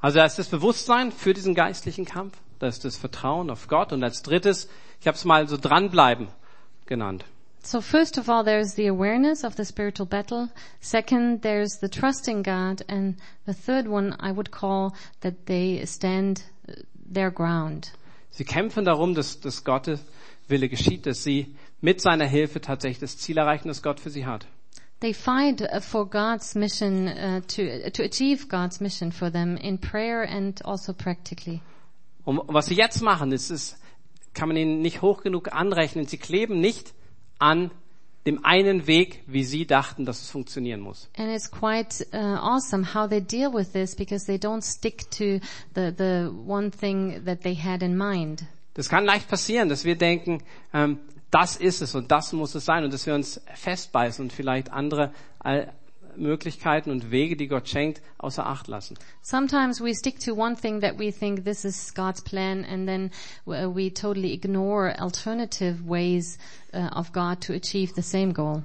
Also 0.00 0.18
da 0.18 0.24
ist 0.24 0.38
das 0.38 0.48
Bewusstsein 0.48 1.12
für 1.12 1.32
diesen 1.32 1.54
geistlichen 1.54 2.06
Kampf, 2.06 2.38
da 2.58 2.66
ist 2.66 2.84
das 2.84 2.96
Vertrauen 2.96 3.50
auf 3.50 3.68
Gott 3.68 3.92
und 3.92 4.02
als 4.02 4.22
drittes, 4.22 4.68
ich 5.00 5.06
habe 5.06 5.14
es 5.16 5.24
mal 5.24 5.46
so 5.46 5.56
dranbleiben 5.56 6.28
genannt. 6.86 7.24
So 7.62 7.80
first 7.80 8.18
of 8.18 8.28
all, 8.28 8.42
there's 8.42 8.74
the 8.74 8.86
awareness 8.86 9.44
of 9.44 9.56
the 9.56 9.64
spiritual 9.64 10.06
battle. 10.06 10.48
Second, 10.80 11.42
there's 11.42 11.78
the 11.80 11.88
trust 11.88 12.26
in 12.28 12.42
God. 12.42 12.82
And 12.88 13.16
the 13.46 13.54
third 13.54 13.86
one 13.86 14.16
I 14.18 14.32
would 14.32 14.50
call 14.50 14.94
that 15.20 15.46
they 15.46 15.84
stand 15.84 16.42
uh, 16.68 16.72
their 17.12 17.30
ground. 17.30 17.92
Sie 18.30 18.44
kämpfen 18.44 18.84
darum, 18.84 19.14
dass, 19.14 19.40
dass 19.40 19.64
Gottes 19.64 20.00
Wille 20.48 20.68
geschieht, 20.68 21.06
dass 21.06 21.22
sie 21.22 21.54
mit 21.80 22.00
seiner 22.00 22.26
Hilfe 22.26 22.60
tatsächlich 22.60 23.00
das 23.00 23.18
Ziel 23.18 23.38
erreichen, 23.38 23.68
das 23.68 23.82
Gott 23.82 24.00
für 24.00 24.10
sie 24.10 24.24
hat. 24.26 24.46
They 25.00 25.12
fight 25.12 25.62
uh, 25.62 25.80
for 25.80 26.08
God's 26.08 26.54
mission, 26.54 27.08
uh, 27.08 27.40
to, 27.40 27.90
to 27.90 28.02
achieve 28.02 28.48
God's 28.48 28.80
mission 28.80 29.12
for 29.12 29.30
them 29.30 29.56
in 29.56 29.78
prayer 29.78 30.22
and 30.28 30.64
also 30.64 30.92
practically. 30.92 31.60
Und 32.24 32.40
was 32.48 32.66
sie 32.66 32.74
jetzt 32.74 33.00
machen, 33.02 33.32
ist, 33.32 33.50
ist, 33.50 33.78
kann 34.34 34.48
man 34.48 34.56
ihnen 34.56 34.82
nicht 34.82 35.02
hoch 35.02 35.22
genug 35.22 35.52
anrechnen. 35.52 36.06
Sie 36.06 36.18
kleben 36.18 36.60
nicht 36.60 36.92
an 37.40 37.70
dem 38.26 38.44
einen 38.44 38.86
Weg, 38.86 39.22
wie 39.26 39.44
sie 39.44 39.66
dachten, 39.66 40.04
dass 40.04 40.20
es 40.22 40.30
funktionieren 40.30 40.80
muss. 40.80 41.08
And 41.16 41.30
it's 41.34 41.50
quite 41.50 42.06
uh, 42.12 42.16
awesome 42.16 42.94
how 42.94 43.08
they 43.08 43.20
deal 43.20 43.52
with 43.52 43.72
this 43.72 43.96
because 43.96 44.26
they 44.26 44.36
don't 44.36 44.62
stick 44.62 45.10
to 45.12 45.40
the, 45.74 45.92
the 45.96 46.30
one 46.46 46.70
thing 46.70 47.24
that 47.24 47.40
they 47.42 47.56
had 47.56 47.82
in 47.82 47.96
mind. 47.96 48.44
Das 48.74 48.88
kann 48.88 49.04
leicht 49.04 49.28
passieren, 49.28 49.68
dass 49.68 49.84
wir 49.84 49.96
denken, 49.96 50.42
ähm, 50.72 50.98
das 51.30 51.56
ist 51.56 51.80
es 51.80 51.94
und 51.94 52.10
das 52.10 52.32
muss 52.32 52.54
es 52.54 52.64
sein 52.64 52.84
und 52.84 52.92
dass 52.92 53.06
wir 53.06 53.14
uns 53.14 53.40
festbeißen 53.54 54.24
und 54.24 54.32
vielleicht 54.32 54.70
andere 54.70 55.12
Möglichkeiten 56.16 56.90
und 56.90 57.10
Wege, 57.10 57.36
die 57.36 57.48
Gott 57.48 57.68
schenkt, 57.68 58.02
außer 58.18 58.46
Acht 58.46 58.68
lassen. 58.68 58.96
Sometimes 59.22 59.80
we 59.80 59.94
stick 59.94 60.18
to 60.20 60.34
one 60.34 60.56
thing 60.56 60.80
that 60.80 60.98
we 60.98 61.12
think 61.12 61.44
this 61.44 61.64
is 61.64 61.94
God's 61.94 62.22
plan 62.22 62.64
and 62.64 62.86
then 62.86 63.10
uh, 63.46 63.74
we 63.74 63.92
totally 63.92 64.32
ignore 64.32 64.94
alternative 65.00 65.88
ways 65.88 66.38
uh, 66.72 66.88
of 66.94 67.12
God 67.12 67.40
to 67.40 67.52
achieve 67.52 67.92
the 67.94 68.02
same 68.02 68.32
goal. 68.32 68.62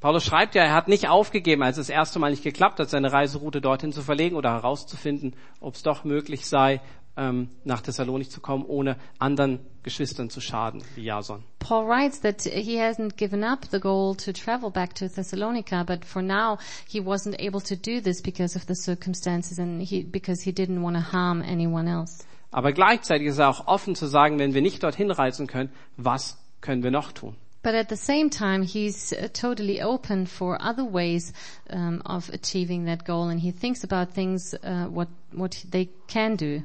Paulus 0.00 0.24
schreibt 0.24 0.54
ja, 0.54 0.62
er 0.62 0.72
hat 0.72 0.88
nicht 0.88 1.10
aufgegeben, 1.10 1.62
als 1.62 1.76
es 1.76 1.88
das 1.88 1.94
erste 1.94 2.18
Mal 2.18 2.30
nicht 2.30 2.42
geklappt 2.42 2.80
hat, 2.80 2.88
seine 2.88 3.12
Reiseroute 3.12 3.60
dorthin 3.60 3.92
zu 3.92 4.00
verlegen 4.00 4.34
oder 4.34 4.50
herauszufinden, 4.50 5.34
ob 5.60 5.74
es 5.74 5.82
doch 5.82 6.04
möglich 6.04 6.46
sei, 6.46 6.80
nach 7.16 7.82
Thessalonik 7.82 8.30
zu 8.30 8.40
kommen, 8.40 8.64
ohne 8.64 8.96
anderen 9.18 9.58
Geschwistern 9.82 10.30
zu 10.30 10.40
schaden, 10.40 10.82
wie 10.94 11.04
Jason. 11.04 11.44
Paul 11.58 11.86
writes 11.86 12.20
that 12.20 12.42
he 12.42 12.78
hasn't 12.78 13.16
given 13.16 13.44
up 13.44 13.66
the 13.70 13.80
goal 13.80 14.14
to 14.16 14.32
travel 14.32 14.70
back 14.70 14.94
to 14.94 15.08
Thessalonica, 15.08 15.84
but 15.84 16.04
for 16.04 16.22
now 16.22 16.58
he 16.88 17.00
wasn't 17.00 17.38
able 17.38 17.60
to 17.60 17.76
do 17.76 18.00
this 18.00 18.22
because 18.22 18.56
of 18.56 18.66
the 18.66 18.74
circumstances 18.74 19.58
and 19.58 19.82
he, 19.82 20.02
because 20.02 20.42
he 20.42 20.52
didn't 20.52 20.82
want 20.82 20.96
to 20.96 21.02
harm 21.02 21.42
anyone 21.42 21.88
else. 21.88 22.24
Aber 22.52 22.72
gleichzeitig 22.72 23.28
ist 23.28 23.38
er 23.38 23.48
auch 23.48 23.66
offen 23.66 23.94
zu 23.94 24.06
sagen, 24.06 24.38
wenn 24.38 24.54
wir 24.54 24.62
nicht 24.62 24.82
dorthin 24.82 25.10
reisen 25.10 25.46
können, 25.46 25.70
was 25.96 26.38
können 26.60 26.82
wir 26.82 26.90
noch 26.90 27.12
tun? 27.12 27.36
But 27.62 27.74
at 27.74 27.90
the 27.90 27.96
same 27.96 28.30
time, 28.30 28.62
he's 28.62 29.12
uh, 29.12 29.28
totally 29.28 29.82
open 29.82 30.26
for 30.26 30.58
other 30.62 30.84
ways 30.84 31.34
um, 31.68 32.00
of 32.06 32.30
achieving 32.30 32.86
that 32.86 33.04
goal, 33.04 33.28
and 33.28 33.38
he 33.38 33.52
thinks 33.52 33.84
about 33.84 34.14
things 34.14 34.54
uh, 34.64 34.86
what 34.86 35.08
what 35.32 35.62
they 35.70 35.90
can 36.08 36.36
do. 36.36 36.62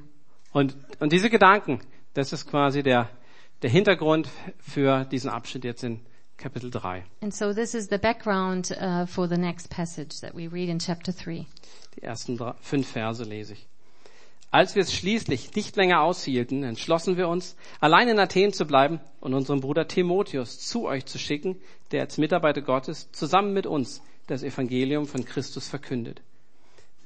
Und, 0.55 0.73
und 1.01 1.11
diese 1.11 1.29
Gedanken, 1.29 1.81
das 2.13 2.31
ist 2.31 2.47
quasi 2.47 2.81
der, 2.81 3.09
der 3.61 3.69
Hintergrund 3.69 4.29
für 4.57 5.03
diesen 5.03 5.29
Abschnitt 5.29 5.65
jetzt 5.65 5.83
in 5.83 5.99
Kapitel 6.37 6.71
3. 6.71 7.03
And 7.19 7.33
so 7.33 7.53
this 7.53 7.73
is 7.73 7.89
the 7.89 7.97
background 7.97 8.71
uh, 8.71 9.05
for 9.05 9.27
the 9.27 9.35
next 9.35 9.69
passage 9.69 10.21
that 10.21 10.33
we 10.33 10.49
read 10.49 10.69
in 10.69 10.79
chapter 10.79 11.13
three. 11.13 11.45
Die 11.97 12.03
ersten 12.03 12.37
drei, 12.37 12.53
fünf 12.61 12.87
Verse 12.87 13.21
lese 13.25 13.51
ich. 13.51 13.67
Als 14.49 14.75
wir 14.75 14.83
es 14.83 14.93
schließlich 14.93 15.53
nicht 15.55 15.75
länger 15.75 15.99
aushielten, 15.99 16.63
entschlossen 16.63 17.17
wir 17.17 17.27
uns, 17.27 17.57
allein 17.81 18.07
in 18.07 18.17
Athen 18.17 18.53
zu 18.53 18.65
bleiben 18.65 19.01
und 19.19 19.33
unseren 19.33 19.59
Bruder 19.59 19.89
Timotheus 19.89 20.59
zu 20.59 20.85
euch 20.85 21.05
zu 21.05 21.17
schicken, 21.17 21.57
der 21.91 22.03
als 22.03 22.17
Mitarbeiter 22.17 22.61
Gottes 22.61 23.11
zusammen 23.11 23.51
mit 23.51 23.67
uns 23.67 24.01
das 24.27 24.41
Evangelium 24.41 25.05
von 25.05 25.25
Christus 25.25 25.67
verkündet. 25.67 26.21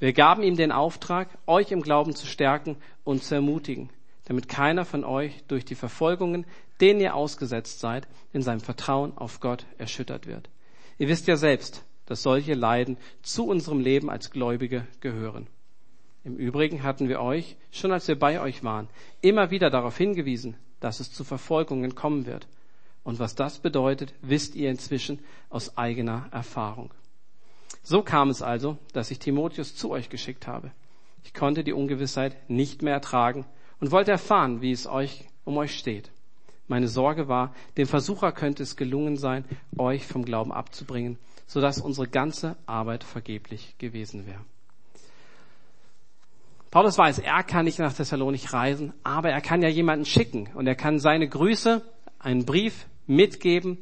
Wir 0.00 0.14
gaben 0.14 0.42
ihm 0.42 0.56
den 0.56 0.72
Auftrag, 0.72 1.28
euch 1.46 1.70
im 1.72 1.82
Glauben 1.82 2.16
zu 2.16 2.26
stärken 2.26 2.76
und 3.04 3.22
zu 3.22 3.34
ermutigen, 3.34 3.90
damit 4.24 4.48
keiner 4.48 4.86
von 4.86 5.04
euch 5.04 5.44
durch 5.46 5.66
die 5.66 5.74
Verfolgungen, 5.74 6.46
denen 6.80 7.00
ihr 7.00 7.14
ausgesetzt 7.14 7.80
seid, 7.80 8.08
in 8.32 8.40
seinem 8.40 8.60
Vertrauen 8.60 9.16
auf 9.16 9.40
Gott 9.40 9.66
erschüttert 9.76 10.26
wird. 10.26 10.48
Ihr 10.96 11.08
wisst 11.08 11.26
ja 11.26 11.36
selbst, 11.36 11.84
dass 12.06 12.22
solche 12.22 12.54
Leiden 12.54 12.96
zu 13.22 13.46
unserem 13.46 13.80
Leben 13.80 14.08
als 14.08 14.30
Gläubige 14.30 14.86
gehören. 15.00 15.46
Im 16.24 16.36
Übrigen 16.36 16.82
hatten 16.82 17.10
wir 17.10 17.20
euch, 17.20 17.56
schon 17.70 17.92
als 17.92 18.08
wir 18.08 18.18
bei 18.18 18.40
euch 18.40 18.64
waren, 18.64 18.88
immer 19.20 19.50
wieder 19.50 19.68
darauf 19.68 19.98
hingewiesen, 19.98 20.56
dass 20.80 21.00
es 21.00 21.12
zu 21.12 21.24
Verfolgungen 21.24 21.94
kommen 21.94 22.24
wird. 22.24 22.46
Und 23.04 23.18
was 23.18 23.34
das 23.34 23.58
bedeutet, 23.58 24.14
wisst 24.22 24.54
ihr 24.54 24.70
inzwischen 24.70 25.18
aus 25.50 25.76
eigener 25.76 26.28
Erfahrung. 26.32 26.90
So 27.82 28.02
kam 28.02 28.30
es 28.30 28.42
also, 28.42 28.78
dass 28.92 29.10
ich 29.10 29.18
Timotheus 29.18 29.74
zu 29.74 29.90
euch 29.90 30.10
geschickt 30.10 30.46
habe. 30.46 30.70
Ich 31.24 31.34
konnte 31.34 31.64
die 31.64 31.72
Ungewissheit 31.72 32.36
nicht 32.48 32.82
mehr 32.82 32.94
ertragen 32.94 33.46
und 33.80 33.90
wollte 33.90 34.10
erfahren, 34.10 34.60
wie 34.60 34.72
es 34.72 34.86
euch 34.86 35.24
um 35.44 35.56
euch 35.56 35.76
steht. 35.78 36.10
Meine 36.68 36.88
Sorge 36.88 37.26
war, 37.26 37.54
dem 37.76 37.88
Versucher 37.88 38.30
könnte 38.30 38.62
es 38.62 38.76
gelungen 38.76 39.16
sein, 39.16 39.44
euch 39.76 40.06
vom 40.06 40.24
Glauben 40.24 40.52
abzubringen, 40.52 41.18
sodass 41.46 41.80
unsere 41.80 42.06
ganze 42.06 42.56
Arbeit 42.66 43.02
vergeblich 43.02 43.74
gewesen 43.78 44.26
wäre. 44.26 44.44
Paulus 46.70 46.96
weiß, 46.96 47.18
er 47.18 47.42
kann 47.42 47.64
nicht 47.64 47.80
nach 47.80 47.92
Thessalonik 47.92 48.52
reisen, 48.52 48.92
aber 49.02 49.30
er 49.30 49.40
kann 49.40 49.60
ja 49.60 49.68
jemanden 49.68 50.04
schicken 50.04 50.48
und 50.54 50.68
er 50.68 50.76
kann 50.76 51.00
seine 51.00 51.28
Grüße, 51.28 51.82
einen 52.20 52.44
Brief 52.44 52.86
mitgeben 53.08 53.78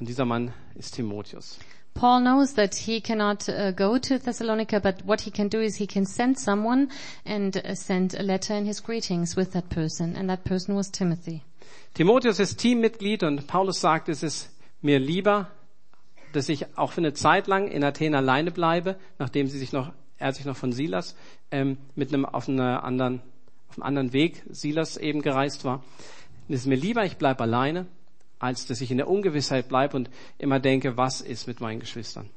und 0.00 0.08
dieser 0.08 0.24
Mann 0.24 0.54
ist 0.74 0.94
Timotheus. 0.94 1.58
Paul 1.98 2.20
knows 2.20 2.52
that 2.52 2.76
he 2.76 3.00
cannot 3.00 3.48
uh, 3.48 3.72
go 3.72 3.98
to 3.98 4.18
Thessalonica, 4.20 4.78
but 4.78 5.04
what 5.04 5.22
he 5.22 5.32
can 5.32 5.48
do 5.48 5.60
is 5.60 5.74
he 5.74 5.86
can 5.88 6.06
send 6.06 6.38
someone 6.38 6.90
and 7.26 7.56
uh, 7.56 7.74
send 7.74 8.14
a 8.14 8.22
letter 8.22 8.54
in 8.54 8.66
his 8.66 8.78
greetings 8.78 9.34
with 9.34 9.50
that 9.54 9.68
person, 9.68 10.14
and 10.14 10.30
that 10.30 10.44
person 10.44 10.76
was 10.76 10.88
Timothy. 10.90 11.42
Timotheus 11.94 12.38
ist 12.38 12.60
Teammitglied 12.60 13.24
und 13.24 13.48
Paulus 13.48 13.80
sagt, 13.80 14.08
es 14.08 14.22
ist 14.22 14.48
mir 14.80 15.00
lieber, 15.00 15.48
dass 16.32 16.48
ich 16.48 16.66
auch 16.76 16.92
für 16.92 17.00
eine 17.00 17.14
Zeit 17.14 17.48
lang 17.48 17.66
in 17.66 17.82
Athen 17.82 18.14
alleine 18.14 18.52
bleibe, 18.52 18.94
nachdem 19.18 19.48
sie 19.48 19.58
sich 19.58 19.72
noch, 19.72 19.90
er 20.18 20.32
sich 20.32 20.44
noch 20.44 20.56
von 20.56 20.70
Silas 20.70 21.16
ähm, 21.50 21.78
mit 21.96 22.14
einem 22.14 22.24
auf, 22.24 22.48
einer 22.48 22.84
anderen, 22.84 23.22
auf 23.70 23.76
einem 23.76 23.82
anderen 23.82 24.12
Weg, 24.12 24.44
Silas 24.50 24.98
eben 24.98 25.20
gereist 25.20 25.64
war. 25.64 25.82
Es 26.48 26.60
ist 26.60 26.66
mir 26.66 26.76
lieber, 26.76 27.04
ich 27.04 27.16
bleibe 27.16 27.42
alleine, 27.42 27.86
als 28.38 28.66
dass 28.66 28.80
ich 28.80 28.90
in 28.90 28.98
der 28.98 29.08
Ungewissheit 29.08 29.68
bleibe 29.68 29.96
und 29.96 30.10
immer 30.38 30.60
denke, 30.60 30.96
was 30.96 31.20
ist 31.20 31.46
mit 31.46 31.60
meinen 31.60 31.80
Geschwistern. 31.80 32.30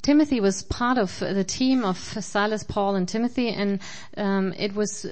Timothy 0.00 0.40
was 0.40 0.64
part 0.64 0.98
of 0.98 1.10
the 1.20 1.44
team 1.44 1.84
of 1.84 1.96
Silas, 1.96 2.64
Paul, 2.64 2.96
and 2.96 3.08
Timothy, 3.08 3.50
and 3.50 3.80
um, 4.16 4.52
it 4.54 4.74
was 4.74 5.06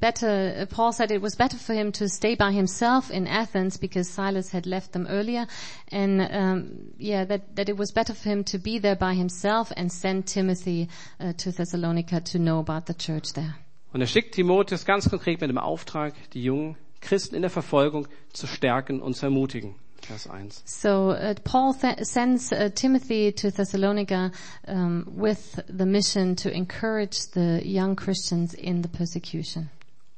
better. 0.00 0.66
Paul 0.70 0.92
said 0.92 1.10
it 1.10 1.20
was 1.20 1.36
better 1.36 1.58
for 1.58 1.74
him 1.74 1.92
to 1.92 2.08
stay 2.08 2.36
by 2.36 2.52
himself 2.52 3.10
in 3.10 3.26
Athens 3.26 3.76
because 3.76 4.08
Silas 4.08 4.50
had 4.50 4.64
left 4.66 4.92
them 4.92 5.06
earlier, 5.08 5.46
and 5.90 6.22
um, 6.22 6.92
yeah, 6.96 7.24
that 7.26 7.54
that 7.56 7.68
it 7.68 7.76
was 7.76 7.92
better 7.92 8.14
for 8.14 8.30
him 8.30 8.44
to 8.44 8.58
be 8.58 8.78
there 8.78 8.96
by 8.96 9.14
himself 9.14 9.72
and 9.76 9.92
send 9.92 10.26
Timothy 10.26 10.88
uh, 11.20 11.34
to 11.36 11.52
Thessalonica 11.52 12.20
to 12.20 12.38
know 12.38 12.60
about 12.60 12.86
the 12.86 12.94
church 12.94 13.34
there. 13.34 13.56
Und 13.92 14.00
er 14.00 14.06
schickt 14.06 14.36
Timotheus 14.36 14.86
ganz 14.86 15.10
konkret 15.10 15.40
mit 15.40 15.50
dem 15.50 15.58
Auftrag, 15.58 16.14
die 16.32 16.44
jungen 16.44 16.76
Christen 17.00 17.34
in 17.34 17.42
der 17.42 17.50
Verfolgung 17.50 18.08
zu 18.32 18.46
stärken 18.46 19.00
und 19.00 19.14
zu 19.14 19.26
ermutigen. 19.26 19.74
Vers 20.02 20.28
1. 20.28 20.62
So 20.64 21.12
uh, 21.12 21.34
Paul 21.44 21.74
th- 21.74 22.04
sends 22.04 22.52
uh, 22.52 22.68
Timothy 22.74 23.32
to 23.32 23.50
Thessalonica 23.50 24.32
um, 24.66 25.06
with 25.06 25.62
the 25.68 25.84
mission 25.84 26.36
to 26.36 26.48
encourage 26.50 27.18
the 27.34 27.60
young 27.64 27.96
Christians 27.96 28.54
in 28.54 28.82
the 28.82 28.88
persecution. 28.88 29.70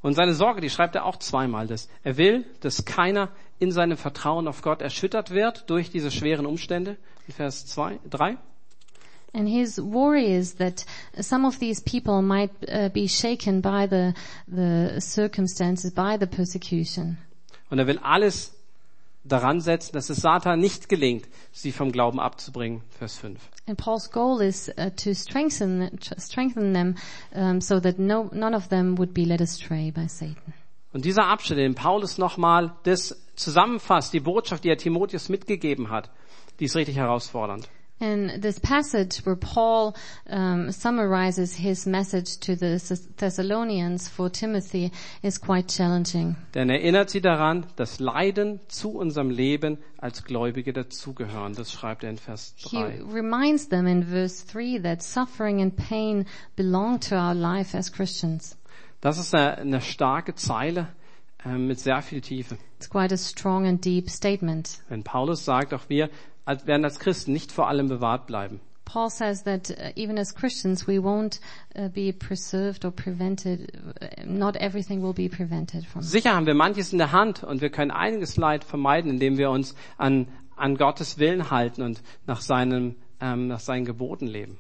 Und 0.03 0.15
seine 0.15 0.35
Sorge, 0.35 0.61
die 0.61 0.71
schreibt 0.71 0.97
er 0.97 1.05
auch 1.05 1.17
zweimal, 1.19 1.67
dass 1.69 1.89
er 2.03 2.17
will, 2.17 2.45
dass 2.61 2.85
keiner 2.85 3.29
in 3.61 3.71
seinem 3.71 3.97
Vertrauen 3.97 4.49
auf 4.49 4.63
Gott 4.63 4.83
erschüttert 4.83 5.31
wird 5.31 5.71
durch 5.71 5.91
diese 5.91 6.11
schweren 6.11 6.45
Umstände. 6.47 6.97
In 7.29 7.35
Vers 7.35 7.67
2, 7.67 8.01
3. 8.11 8.37
And 9.35 9.49
his 9.49 9.79
worry 9.81 10.27
is 10.27 10.55
that 10.55 10.85
some 11.19 11.47
of 11.47 11.59
these 11.59 11.81
people 11.81 12.21
might 12.21 12.51
uh, 12.69 12.91
be 12.91 13.09
shaken 13.09 13.63
by 13.63 13.87
the, 13.87 14.15
the 14.47 15.01
circumstances, 15.01 15.91
by 15.91 16.19
the 16.19 16.27
persecution. 16.27 17.17
Und 17.71 17.79
er 17.79 17.87
will 17.87 17.99
alles 18.03 18.53
daran 19.25 19.61
setzen, 19.61 19.95
dass 19.95 20.11
es 20.11 20.19
Satan 20.19 20.61
nicht 20.61 20.89
gelingt, 20.89 21.27
sie 21.53 21.73
vom 21.73 21.93
Glauben 21.93 22.21
abzubringen. 22.21 22.83
Vers 22.99 23.17
5. 23.17 23.41
And 23.67 23.79
Paul's 23.79 24.11
goal 24.11 24.43
is 24.43 24.69
uh, 24.69 24.91
to 24.97 25.15
strengthen, 25.15 25.99
strengthen 26.19 26.75
them 26.75 26.97
um, 27.35 27.61
so 27.61 27.81
that 27.81 27.99
no, 27.99 28.29
none 28.33 28.55
of 28.55 28.69
them 28.69 28.99
would 28.99 29.15
be 29.15 29.25
led 29.25 29.41
astray 29.41 29.91
by 29.91 30.09
Satan. 30.09 30.53
Und 30.93 31.07
dieser 31.07 31.25
Abschnitt, 31.27 31.59
in 31.59 31.73
dem 31.73 31.75
Paulus 31.75 32.19
nochmal 32.19 32.75
das 32.83 33.17
zusammenfasst, 33.35 34.13
die 34.13 34.21
Botschaft, 34.21 34.65
die 34.65 34.69
er 34.69 34.77
Timotheus 34.77 35.31
mitgegeben 35.31 35.89
hat, 35.89 36.11
die 36.61 36.67
ist 36.67 36.77
richtig 36.77 36.97
herausfordernd. 36.97 37.71
And 38.03 38.43
this 38.43 38.59
passage 38.59 39.25
where 39.25 39.37
Paul 39.37 39.95
um, 40.29 40.73
summarizes 40.73 41.55
his 41.55 41.87
message 41.87 42.37
to 42.41 42.57
the 42.57 42.81
Thessalonians 43.17 44.09
for 44.09 44.29
Timothy 44.29 44.91
is 45.23 45.39
quite 45.39 45.69
challenging. 45.69 46.35
Denn 46.53 46.69
er 46.69 46.81
erinnert 46.81 47.11
sie 47.11 47.21
daran, 47.21 47.65
dass 47.77 48.01
Leiden 48.01 48.59
zu 48.67 48.91
unserem 48.91 49.31
Leben 49.31 49.79
als 49.99 50.25
Gläubige 50.25 50.73
dazugehören. 50.73 51.55
Das 51.55 51.71
schreibt 51.71 52.03
er 52.03 52.11
in 52.11 52.19
Vers 52.19 52.57
3. 52.57 52.91
He 52.91 53.03
reminds 53.03 53.69
them 53.69 53.87
in 53.87 54.03
verse 54.03 54.45
3 54.53 54.81
that 54.83 55.01
suffering 55.01 55.63
and 55.63 55.77
pain 55.77 56.27
belong 56.57 56.99
to 56.99 57.15
our 57.15 57.35
life 57.35 57.79
as 57.79 57.93
Christians. 57.93 58.59
Das 59.01 59.17
ist 59.17 59.33
eine, 59.33 59.59
eine 59.59 59.81
starke 59.81 60.35
Zeile 60.35 60.89
äh, 61.45 61.57
mit 61.57 61.79
sehr 61.79 62.03
viel 62.03 62.21
Tiefe. 62.21 62.57
It's 62.79 62.91
quite 62.91 63.15
a 63.15 63.17
strong 63.17 63.65
and 63.65 63.85
deep 63.85 64.11
statement. 64.11 64.81
Wenn 64.89 65.05
Paulus 65.05 65.45
sagt, 65.45 65.73
auch 65.73 65.89
wir 65.89 66.11
als, 66.45 66.67
werden 66.67 66.85
als 66.85 66.99
Christen 66.99 67.33
nicht 67.33 67.53
vor 67.53 67.69
allem 67.69 67.89
bewahrt 67.89 68.27
bleiben. 68.27 68.61
Paul 68.85 69.09
says 69.11 69.45
that 69.45 69.71
uh, 69.71 69.93
even 69.97 70.19
as 70.19 70.35
Christians 70.35 70.87
we 70.87 70.99
won't 70.99 71.41
uh, 71.75 71.89
be 71.89 72.13
preserved 72.13 72.85
or 72.85 72.91
prevented. 72.91 73.73
Uh, 74.01 74.07
not 74.27 74.57
everything 74.57 75.03
will 75.03 75.15
be 75.15 75.29
prevented 75.29 75.87
from. 75.87 76.03
Sicher 76.03 76.35
haben 76.35 76.47
wir 76.47 76.55
manches 76.55 76.93
in 76.93 76.99
der 76.99 77.13
Hand 77.13 77.43
und 77.43 77.63
wir 77.63 77.71
können 77.71 77.91
einiges 77.91 78.37
Leid 78.37 78.65
vermeiden, 78.65 79.11
indem 79.11 79.39
wir 79.39 79.51
uns 79.51 79.75
an, 79.97 80.27
an 80.57 80.77
Gottes 80.77 81.19
Willen 81.19 81.51
halten 81.51 81.83
und 81.83 82.03
nach 82.27 82.41
seinen, 82.43 82.97
ähm, 83.21 83.47
nach 83.47 83.61
seinen 83.61 83.85
Geboten 83.85 84.27
leben. 84.27 84.59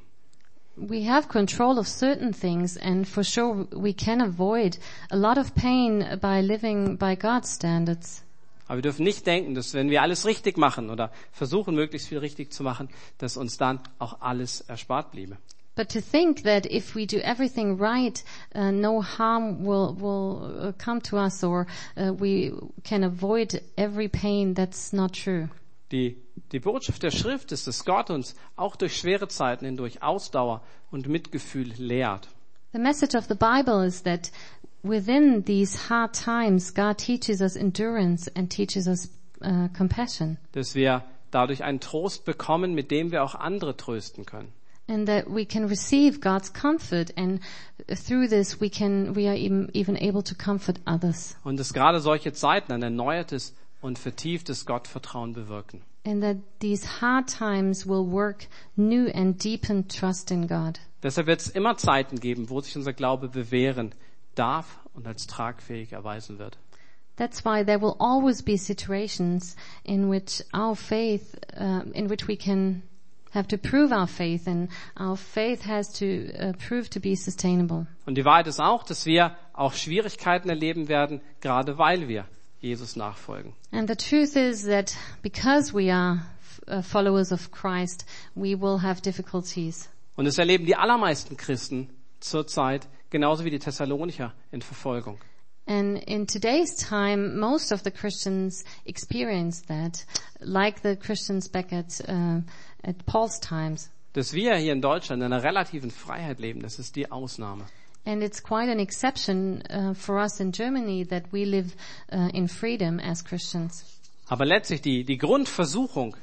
We 0.77 1.07
have 1.07 1.29
control 1.29 1.79
of 1.79 1.87
certain 1.87 2.33
things 2.33 2.79
and 2.79 3.07
for 3.07 3.23
sure 3.23 3.67
we 3.73 3.93
can 3.93 4.23
avoid 4.23 4.79
a 5.11 5.17
lot 5.17 5.37
of 5.37 5.55
pain 5.55 6.19
by 6.23 6.41
living 6.41 6.97
by 6.97 7.15
God's 7.15 7.53
standards. 7.53 8.25
Aber 8.67 8.79
wir 8.79 8.83
dürfen 8.83 9.05
nicht 9.05 9.27
denken, 9.27 9.55
dass 9.55 9.75
wenn 9.75 9.91
wir 9.91 10.03
alles 10.03 10.27
richtig 10.27 10.57
machen 10.57 10.91
oder 10.91 11.11
versuchen, 11.33 11.75
möglichst 11.75 12.09
viel 12.09 12.19
richtig 12.19 12.53
zu 12.53 12.63
machen, 12.63 12.89
dass 13.19 13.37
uns 13.37 13.59
dann 13.59 13.81
auch 13.99 14.21
alles 14.21 14.61
erspart 14.63 15.11
bliebe. 15.11 15.37
But 15.75 15.89
to 15.91 16.01
think 16.03 16.43
that 16.43 16.67
if 16.67 16.95
we 16.95 17.07
do 17.07 17.17
everything 17.19 17.79
right, 17.81 18.23
uh, 18.55 18.71
no 18.71 19.01
harm 19.01 19.65
will 19.65 19.95
will 19.99 20.69
uh, 20.69 20.73
come 20.77 21.01
to 21.03 21.17
us, 21.17 21.43
or 21.43 21.67
uh, 21.97 22.13
we 22.13 22.53
can 22.85 23.05
avoid 23.05 23.63
every 23.79 24.09
pain, 24.09 24.55
that's 24.55 24.93
not 24.93 25.15
true. 25.15 25.49
Die, 25.91 26.17
die 26.53 26.61
Botschaft 26.61 27.03
der 27.03 27.11
Schrift 27.11 27.53
ist, 27.53 27.67
dass 27.67 27.87
Gott 27.87 28.11
uns 28.11 28.35
auch 28.57 28.77
durch 28.77 28.97
schwere 28.97 29.29
Zeiten 29.29 29.65
hindurch 29.65 30.03
Ausdauer 30.03 30.63
und 30.91 31.09
Mitgefühl 31.09 31.73
lehrt. 31.79 32.29
The 32.73 32.79
message 32.79 33.15
of 33.15 33.27
the 33.29 33.35
Bible 33.35 33.87
is 33.87 34.03
that 34.03 34.31
within 34.83 35.45
these 35.45 35.89
hard 35.89 36.13
times, 36.13 36.73
God 36.75 36.99
teaches 36.99 37.41
us 37.41 37.57
endurance 37.57 38.29
and 38.35 38.51
teaches 38.51 38.87
us 38.87 39.09
uh, 39.41 39.69
compassion. 39.77 40.39
Dass 40.53 40.75
wir 40.75 41.03
dadurch 41.31 41.65
einen 41.65 41.81
Trost 41.81 42.25
bekommen, 42.25 42.75
mit 42.75 42.91
dem 42.91 43.11
wir 43.13 43.23
auch 43.23 43.35
andere 43.35 43.77
trösten 43.77 44.27
können. 44.27 44.53
And 44.89 45.07
that 45.07 45.27
we 45.29 45.47
can 45.47 45.65
receive 45.65 46.21
God's 46.21 46.53
comfort 46.53 47.13
and 47.17 47.41
through 47.89 48.29
this 48.29 48.61
we 48.61 48.69
can, 48.69 49.15
we 49.15 49.29
are 49.29 49.37
even, 49.37 49.71
even 49.73 49.97
able 49.97 50.23
to 50.23 50.35
comfort 50.35 50.81
others. 50.87 51.37
Und 51.45 51.59
dass 51.59 51.73
gerade 51.73 52.01
solche 52.01 52.33
Zeiten 52.33 52.73
ein 52.73 52.83
erneuertes 52.83 53.55
und 53.81 53.99
vertieftes 53.99 54.67
Gottvertrauen 54.67 55.33
bewirken. 55.33 55.83
And 56.05 56.21
that 56.23 56.39
these 56.61 57.01
hard 57.01 57.29
times 57.29 57.87
will 57.87 58.05
work 58.05 58.49
new 58.75 59.09
and 59.15 59.43
deepened 59.43 59.89
trust 59.89 60.33
in 60.33 60.49
God. 60.49 60.81
Deshalb 61.03 61.29
wird 61.29 61.41
es 61.41 61.49
immer 61.49 61.77
Zeiten 61.77 62.19
geben, 62.19 62.51
wo 62.51 62.61
sich 62.61 62.77
unser 62.77 62.93
Glaube 62.93 63.29
bewähren 63.29 63.95
darf 64.35 64.79
und 64.95 65.07
als 65.07 65.27
tragfähig 65.27 65.93
erweisen 65.93 66.39
wird. 66.39 66.59
That's 67.17 67.45
why 67.45 67.65
there 67.65 67.81
will 67.81 67.95
always 67.99 68.43
be 68.43 68.57
situations 68.57 69.55
in 69.85 70.11
which 70.11 70.43
our 70.55 70.75
faith, 70.75 71.39
uh, 71.55 71.83
in 71.93 72.09
which 72.09 72.27
we 72.27 72.37
can 72.37 72.83
have 73.33 73.49
to 73.49 73.59
prove 73.59 73.93
our 73.93 74.07
faith 74.07 74.47
and 74.47 74.71
our 74.99 75.17
faith 75.17 75.67
has 75.67 75.93
to 75.93 76.31
uh, 76.39 76.53
prove 76.67 76.89
to 76.91 77.01
be 77.01 77.15
sustainable. 77.15 77.87
Und 78.07 78.17
die 78.17 78.25
Wahrheit 78.25 78.47
ist 78.47 78.61
auch, 78.61 78.83
dass 78.83 79.05
wir 79.05 79.37
auch 79.53 79.75
Schwierigkeiten 79.75 80.49
erleben 80.49 80.89
werden, 80.89 81.21
gerade 81.41 81.77
weil 81.79 82.09
wir 82.09 82.25
Jesus 82.61 82.97
nachfolgen. 82.97 83.53
And 83.73 83.89
the 83.89 83.97
truth 83.97 84.37
is 84.37 84.65
that 84.65 84.97
because 85.23 85.75
we 85.75 85.93
are 85.93 86.23
uh, 86.69 86.83
followers 86.83 87.33
of 87.33 87.51
Christ, 87.51 88.07
we 88.35 88.59
will 88.59 88.81
have 88.83 89.03
difficulties. 89.03 89.89
Und 90.17 90.27
es 90.27 90.39
erleben 90.39 90.67
die 90.67 90.77
allermeisten 90.77 91.37
Christen 91.37 91.89
zurzeit, 92.21 92.87
genauso 93.13 93.45
wie 93.45 93.51
die 93.51 93.61
Thessalonicher, 93.61 94.35
in 94.51 94.63
Verfolgung. 94.63 95.19
And 95.67 96.03
in 96.09 96.27
today's 96.27 96.75
time, 96.75 97.39
most 97.39 97.71
of 97.71 97.83
the 97.85 97.93
Christians 97.93 98.65
experience 98.85 99.63
that, 99.69 100.05
like 100.41 100.83
the 100.83 100.97
Christians 100.97 101.49
back 101.49 101.73
at, 101.73 102.01
uh, 102.09 102.41
at 102.83 103.07
Paul's 103.07 103.39
times. 103.39 103.89
Dass 104.15 104.33
wir 104.33 104.57
hier 104.57 104.73
in 104.73 104.83
Deutschland 104.83 105.23
in 105.23 105.33
einer 105.33 105.45
relativen 105.45 105.93
Freiheit 105.93 106.41
leben, 106.41 106.61
das 106.61 106.81
ist 106.81 106.97
die 106.97 107.13
Ausnahme. 107.13 107.65
And 108.05 108.23
it's 108.23 108.43
quite 108.43 108.69
an 108.69 108.81
exception 108.81 109.63
uh, 109.71 109.95
for 109.95 110.17
us 110.17 110.41
in 110.41 110.51
Germany 110.51 111.07
that 111.07 111.33
we 111.33 111.45
live 111.45 111.77
uh, 112.13 112.29
in 112.35 112.49
freedom 112.49 112.99
as 112.99 113.25
Christians. 113.25 113.85
Aber 114.27 114.45
letztlich 114.45 114.83
die, 114.83 115.05
die 115.05 115.19
Grundversuchung, 115.19 116.17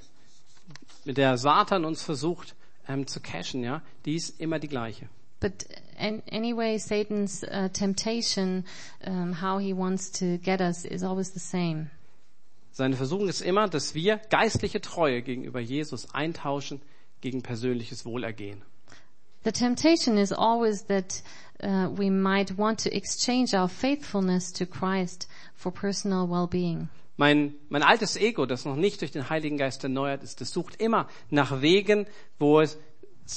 mit 1.06 1.18
der 1.18 1.38
Satan 1.38 1.86
uns 1.86 2.04
versucht 2.04 2.56
ähm, 2.88 3.08
zu 3.08 3.22
cashen, 3.22 3.64
ja, 3.64 3.82
die 4.06 4.16
ist 4.16 4.42
immer 4.42 4.60
die 4.60 4.68
gleiche. 4.68 5.08
But 5.40 5.66
an 5.98 6.22
anyway, 6.32 6.78
Satan's 6.78 7.44
uh, 7.44 7.70
temptation, 7.72 8.66
um, 9.06 9.34
how 9.34 9.58
he 9.58 9.74
wants 9.74 10.10
to 10.20 10.38
get 10.38 10.62
us, 10.62 10.86
is 10.86 11.04
always 11.04 11.32
the 11.32 11.40
same. 11.40 11.92
Seine 12.72 12.96
Versuchung 12.96 13.28
ist 13.28 13.42
immer, 13.42 13.68
dass 13.68 13.94
wir 13.94 14.18
geistliche 14.30 14.80
Treue 14.80 15.22
gegenüber 15.22 15.60
Jesus 15.60 16.14
eintauschen 16.14 16.82
gegen 17.22 17.42
persönliches 17.42 18.06
Wohlergehen. 18.06 18.62
The 19.44 19.52
temptation 19.52 20.18
is 20.18 20.32
always 20.32 20.86
that 20.88 21.22
uh, 21.64 21.90
we 21.90 22.10
might 22.10 22.58
want 22.58 22.80
to 22.84 22.94
exchange 22.94 23.54
our 23.54 23.70
faithfulness 23.70 24.52
to 24.54 24.66
Christ 24.66 25.28
for 25.56 25.72
personal 25.72 26.28
well-being. 26.28 26.90
Mein, 27.18 27.54
mein 27.68 27.84
altes 27.84 28.16
Ego, 28.16 28.46
das 28.46 28.64
noch 28.64 28.78
nicht 28.78 29.02
durch 29.02 29.12
den 29.12 29.30
Heiligen 29.30 29.58
Geist 29.58 29.84
erneuert 29.84 30.24
ist, 30.24 30.40
das 30.40 30.52
sucht 30.52 30.82
immer 30.82 31.08
nach 31.30 31.62
Wegen, 31.62 32.06
wo 32.38 32.62
es 32.62 32.78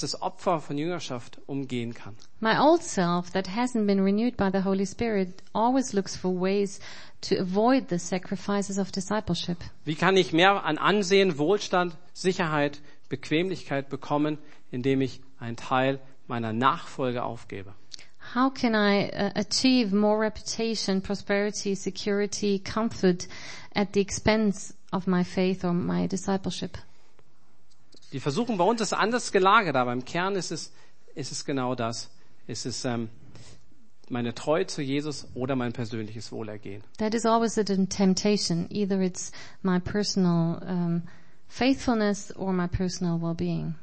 das 0.00 0.20
Opfer 0.20 0.60
von 0.60 0.78
Jüngerschaft 0.78 1.40
umgehen 1.46 1.94
kann. 1.94 2.16
My 2.40 2.58
old 2.58 2.82
self 2.82 3.30
that 3.32 3.48
hasn't 3.48 3.86
been 3.86 4.02
renewed 4.02 4.36
by 4.36 4.50
the 4.52 4.64
Holy 4.64 4.86
Spirit 4.86 5.42
always 5.52 5.92
looks 5.92 6.16
for 6.16 6.30
ways 6.30 6.80
to 7.22 7.36
avoid 7.38 7.88
the 7.88 7.98
sacrifices 7.98 8.78
of 8.78 8.90
discipleship. 8.90 9.58
Wie 9.84 9.94
kann 9.94 10.16
ich 10.16 10.32
mehr 10.32 10.64
an 10.64 10.78
Ansehen, 10.78 11.38
Wohlstand, 11.38 11.96
Sicherheit, 12.12 12.80
Bequemlichkeit 13.08 13.88
bekommen, 13.88 14.38
indem 14.70 15.00
ich 15.00 15.20
einen 15.38 15.56
Teil 15.56 16.00
meiner 16.26 16.52
Nachfolge 16.52 17.22
aufgebe? 17.22 17.74
How 18.34 18.50
can 18.50 18.74
I 18.74 19.10
uh, 19.10 19.30
achieve 19.34 19.92
more 19.92 20.18
reputation, 20.18 21.02
prosperity, 21.02 21.74
security, 21.74 22.58
comfort 22.58 23.26
at 23.74 23.92
the 23.92 24.00
expense 24.00 24.74
of 24.90 25.06
my 25.06 25.24
faith 25.24 25.64
or 25.64 25.74
my 25.74 26.06
discipleship? 26.06 26.78
Die 28.12 28.20
Versuchung 28.20 28.58
bei 28.58 28.64
uns 28.64 28.80
ist 28.80 28.92
anders 28.92 29.32
gelagert, 29.32 29.76
aber 29.76 29.92
im 29.92 30.04
Kern 30.04 30.34
ist 30.34 30.52
es, 30.52 30.72
ist 31.14 31.32
es 31.32 31.44
genau 31.44 31.74
das. 31.74 32.10
Es 32.46 32.66
ist 32.66 32.84
ähm, 32.84 33.08
meine 34.08 34.34
Treue 34.34 34.66
zu 34.66 34.82
Jesus 34.82 35.26
oder 35.34 35.56
mein 35.56 35.72
persönliches 35.72 36.30
Wohlergehen. 36.30 36.82
That 36.98 37.14
is 37.14 37.24
always 37.24 37.56
a 37.56 37.64
temptation. 37.64 38.66
Either 38.70 39.00
it's 39.00 39.32
my 39.62 39.80
personal 39.80 40.62
um, 40.62 41.02
faithfulness 41.48 42.34
or 42.36 42.52
my 42.52 42.68
personal 42.68 43.20
well-being. 43.20 43.74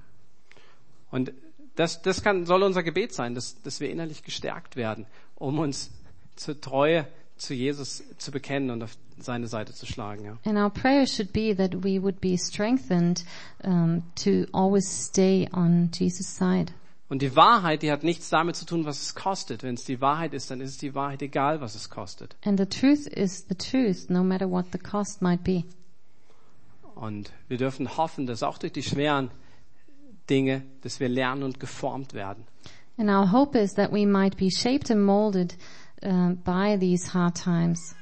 Und 1.12 1.34
das, 1.76 2.02
das 2.02 2.22
kann, 2.22 2.46
soll 2.46 2.62
unser 2.62 2.84
Gebet 2.84 3.14
sein, 3.14 3.34
dass, 3.34 3.62
dass 3.64 3.80
wir 3.80 3.90
innerlich 3.90 4.24
gestärkt 4.24 4.76
werden, 4.76 5.08
um 5.36 5.58
uns 5.58 5.90
zur 6.36 6.60
Treue 6.62 7.08
zu 7.40 7.54
Jesus 7.54 8.04
zu 8.18 8.32
bekennen 8.32 8.70
und 8.70 8.84
auf 8.84 8.96
seine 9.18 9.48
Seite 9.48 9.74
zu 9.74 9.86
schlagen. 9.86 10.26
Ja. 10.26 10.38
And 10.46 10.58
our 10.58 10.70
prayer 10.70 11.08
should 11.08 11.34
be 11.34 11.56
that 11.56 11.84
we 11.84 12.02
would 12.02 12.22
be 12.22 12.38
strengthened 12.38 13.26
um, 13.64 14.04
to 14.24 14.46
always 14.54 14.86
stay 14.88 15.50
on 15.52 15.90
Jesus' 15.94 16.36
side. 16.36 16.72
Und 17.10 17.24
die 17.24 17.36
Wahrheit, 17.36 17.82
die 17.82 17.92
hat 17.92 18.04
nichts 18.04 18.30
damit 18.30 18.56
zu 18.56 18.66
tun, 18.66 18.86
was 18.86 19.02
es 19.02 19.16
kostet. 19.16 19.64
Wenn 19.64 19.74
es 19.74 19.84
die 19.84 20.00
Wahrheit 20.00 20.34
ist, 20.34 20.52
dann 20.52 20.62
ist 20.62 20.70
es 20.72 20.78
die 20.78 20.94
Wahrheit 20.94 21.24
egal, 21.24 21.60
was 21.60 21.74
es 21.74 21.90
kostet. 21.90 22.36
And 22.46 22.60
the 22.60 22.68
truth 22.68 23.08
is 23.08 23.46
the 23.50 23.56
truth, 23.56 24.10
no 24.10 24.24
matter 24.24 24.50
what 24.50 24.68
the 24.72 24.78
cost 24.78 25.22
might 25.22 25.44
be. 25.44 25.64
Und 26.94 27.32
wir 27.48 27.58
dürfen 27.58 27.98
hoffen, 27.98 28.28
dass 28.28 28.44
auch 28.44 28.58
durch 28.60 28.74
die 28.74 28.84
schweren 28.84 29.32
Dinge, 30.30 30.62
dass 30.82 31.00
wir 31.00 31.10
lernen 31.10 31.44
und 31.44 31.60
geformt 31.60 32.14
werden. 32.14 32.46
And 32.98 33.10
our 33.10 33.32
hope 33.32 33.58
is 33.58 33.74
that 33.76 33.92
we 33.92 34.06
might 34.06 34.38
be 34.38 34.52
shaped 34.52 34.92
and 34.92 35.04
molded 35.04 35.58
uh, 36.04 36.34
by 36.44 36.78
these 36.80 37.14
hard 37.14 37.36
times. 37.36 37.96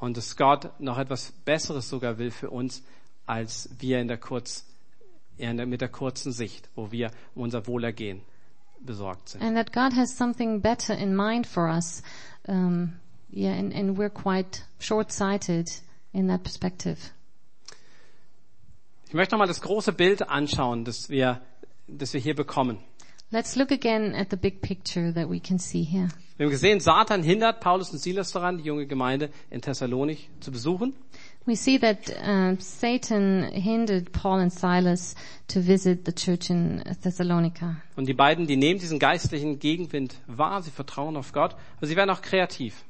Und 0.00 0.16
dass 0.16 0.36
Gott 0.36 0.70
noch 0.80 0.98
etwas 0.98 1.32
Besseres 1.44 1.88
sogar 1.88 2.18
will 2.18 2.30
für 2.30 2.50
uns, 2.50 2.82
als 3.26 3.70
wir 3.78 4.00
in 4.00 4.08
der 4.08 4.18
kurz, 4.18 4.64
in 5.38 5.56
der, 5.56 5.66
mit 5.66 5.80
der 5.80 5.88
kurzen 5.88 6.32
Sicht, 6.32 6.68
wo 6.74 6.90
wir 6.90 7.10
um 7.34 7.42
unser 7.42 7.66
Wohlergehen 7.66 8.20
besorgt 8.80 9.30
sind. 9.30 9.42
And 9.42 9.56
that 9.56 9.72
God 9.72 9.96
has 9.96 10.16
something 10.16 10.60
better 10.60 10.94
in 10.94 11.14
mind 11.14 11.46
for 11.46 11.68
us. 11.68 12.02
Um, 12.46 12.94
yeah, 13.32 13.52
and, 13.52 13.72
and 13.72 13.96
we're 13.96 14.10
quite 14.10 14.64
short-sighted 14.78 15.70
in 16.12 16.28
that 16.28 16.42
perspective. 16.42 16.98
Ich 19.08 19.14
möchte 19.14 19.34
nochmal 19.34 19.48
das 19.48 19.60
große 19.60 19.92
Bild 19.92 20.28
anschauen, 20.28 20.84
das 20.84 21.08
wir, 21.08 21.40
das 21.86 22.12
wir 22.12 22.20
hier 22.20 22.34
bekommen. 22.34 22.78
Let's 23.30 23.56
look 23.56 23.72
again 23.72 24.14
at 24.14 24.30
the 24.30 24.36
big 24.36 24.60
picture 24.60 25.12
that 25.12 25.28
we 25.28 25.40
can 25.40 25.58
see 25.58 25.82
here. 25.82 26.08
Wir 26.36 26.46
haben 26.46 26.50
gesehen, 26.50 26.80
Satan 26.80 27.22
hindert 27.22 27.60
Paulus 27.60 27.90
und 27.90 27.98
Silas 27.98 28.32
daran, 28.32 28.58
die 28.58 28.64
junge 28.64 28.86
Gemeinde 28.86 29.30
in 29.50 29.60
Thessalonik 29.60 30.28
zu 30.40 30.50
besuchen. 30.50 30.94
We 31.46 31.56
see 31.56 31.78
that 31.78 32.10
uh, 32.26 32.56
Satan 32.58 33.44
hindered 33.52 34.12
Paul 34.12 34.40
and 34.40 34.52
Silas 34.52 35.14
to 35.48 35.60
visit 35.60 36.06
the 36.06 36.12
church 36.12 36.48
in 36.48 36.82
Thessalonica. 37.02 37.76
Und 37.96 38.08
die 38.08 38.14
beiden, 38.14 38.46
die 38.46 38.56
nehmen 38.56 38.80
diesen 38.80 38.98
geistlichen 38.98 39.58
Gegenwind 39.58 40.16
wahr, 40.26 40.62
sie 40.62 40.70
vertrauen 40.70 41.16
auf 41.16 41.32
Gott, 41.32 41.54
aber 41.76 41.86
sie 41.86 41.96
werden 41.96 42.10
auch 42.10 42.22
kreativ. 42.22 42.84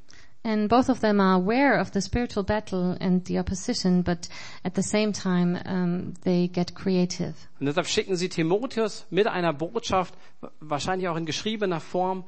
And 0.47 0.69
both 0.69 0.91
of 0.91 1.01
them 1.01 1.21
are 1.21 1.37
aware 1.37 1.81
of 1.81 1.93
the 1.95 2.03
spiritual 2.03 2.45
battle 2.45 2.99
and 3.01 3.27
the 3.27 3.39
opposition, 3.39 4.03
but 4.03 4.29
at 4.63 4.75
the 4.75 4.83
same 4.83 5.13
time, 5.13 5.57
um, 5.65 6.13
they 6.23 6.49
get 6.49 6.75
creative. 6.75 7.33
Und 7.59 7.67
deshalb 7.67 7.87
schicken 7.87 8.15
sie 8.17 8.29
Timotheus 8.29 9.07
mit 9.09 9.27
einer 9.27 9.55
Botschaft, 9.55 10.13
wahrscheinlich 10.61 11.09
auch 11.09 11.17
in 11.17 11.25
geschriebener 11.25 11.81
Form. 11.81 12.25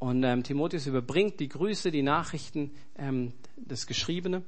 Und 0.00 0.24
ähm, 0.24 0.42
Timotheus 0.42 0.86
überbringt 0.86 1.38
die 1.38 1.48
Grüße, 1.48 1.92
die 1.92 2.02
Nachrichten, 2.02 2.72
ähm, 2.98 3.32
das 3.56 3.86
Geschriebene. 3.86 4.42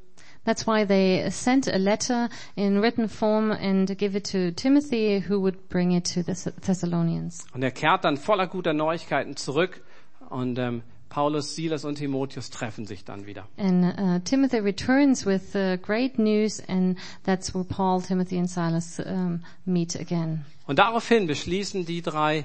That's 0.44 0.66
why 0.66 0.84
they 0.84 1.30
sent 1.30 1.68
a 1.68 1.76
letter 1.76 2.28
in 2.56 2.82
written 2.82 3.08
form 3.08 3.52
and 3.52 3.96
give 3.96 4.16
it 4.16 4.30
to 4.32 4.50
Timothy, 4.50 5.24
who 5.28 5.40
would 5.40 5.68
bring 5.68 5.92
it 5.92 6.12
to 6.14 6.22
the 6.22 6.34
Thessalonians. 6.60 7.46
Und 7.54 7.62
er 7.62 7.70
kehrt 7.70 8.04
dann 8.04 8.16
voller 8.16 8.48
guter 8.48 8.72
Neuigkeiten 8.72 9.36
zurück 9.36 9.82
und 10.28 10.58
ähm, 10.58 10.82
Paulus, 11.08 11.54
Silas 11.54 11.84
und 11.84 11.96
Timotheus 11.96 12.50
treffen 12.50 12.86
sich 12.86 13.04
dann 13.04 13.26
wieder. 13.26 13.46
And 13.56 13.98
uh, 13.98 14.18
Timothy 14.24 14.58
returns 14.58 15.24
with 15.24 15.54
uh, 15.54 15.76
great 15.76 16.18
news, 16.18 16.60
and 16.68 16.98
that's 17.24 17.54
where 17.54 17.64
Paul, 17.64 18.02
Timothy, 18.02 18.38
and 18.38 18.48
Silas 18.48 18.98
um, 19.00 19.42
meet 19.64 19.96
again. 19.96 20.44
Und 20.66 20.78
daraufhin 20.78 21.26
beschließen 21.26 21.86
die 21.86 22.02
drei, 22.02 22.44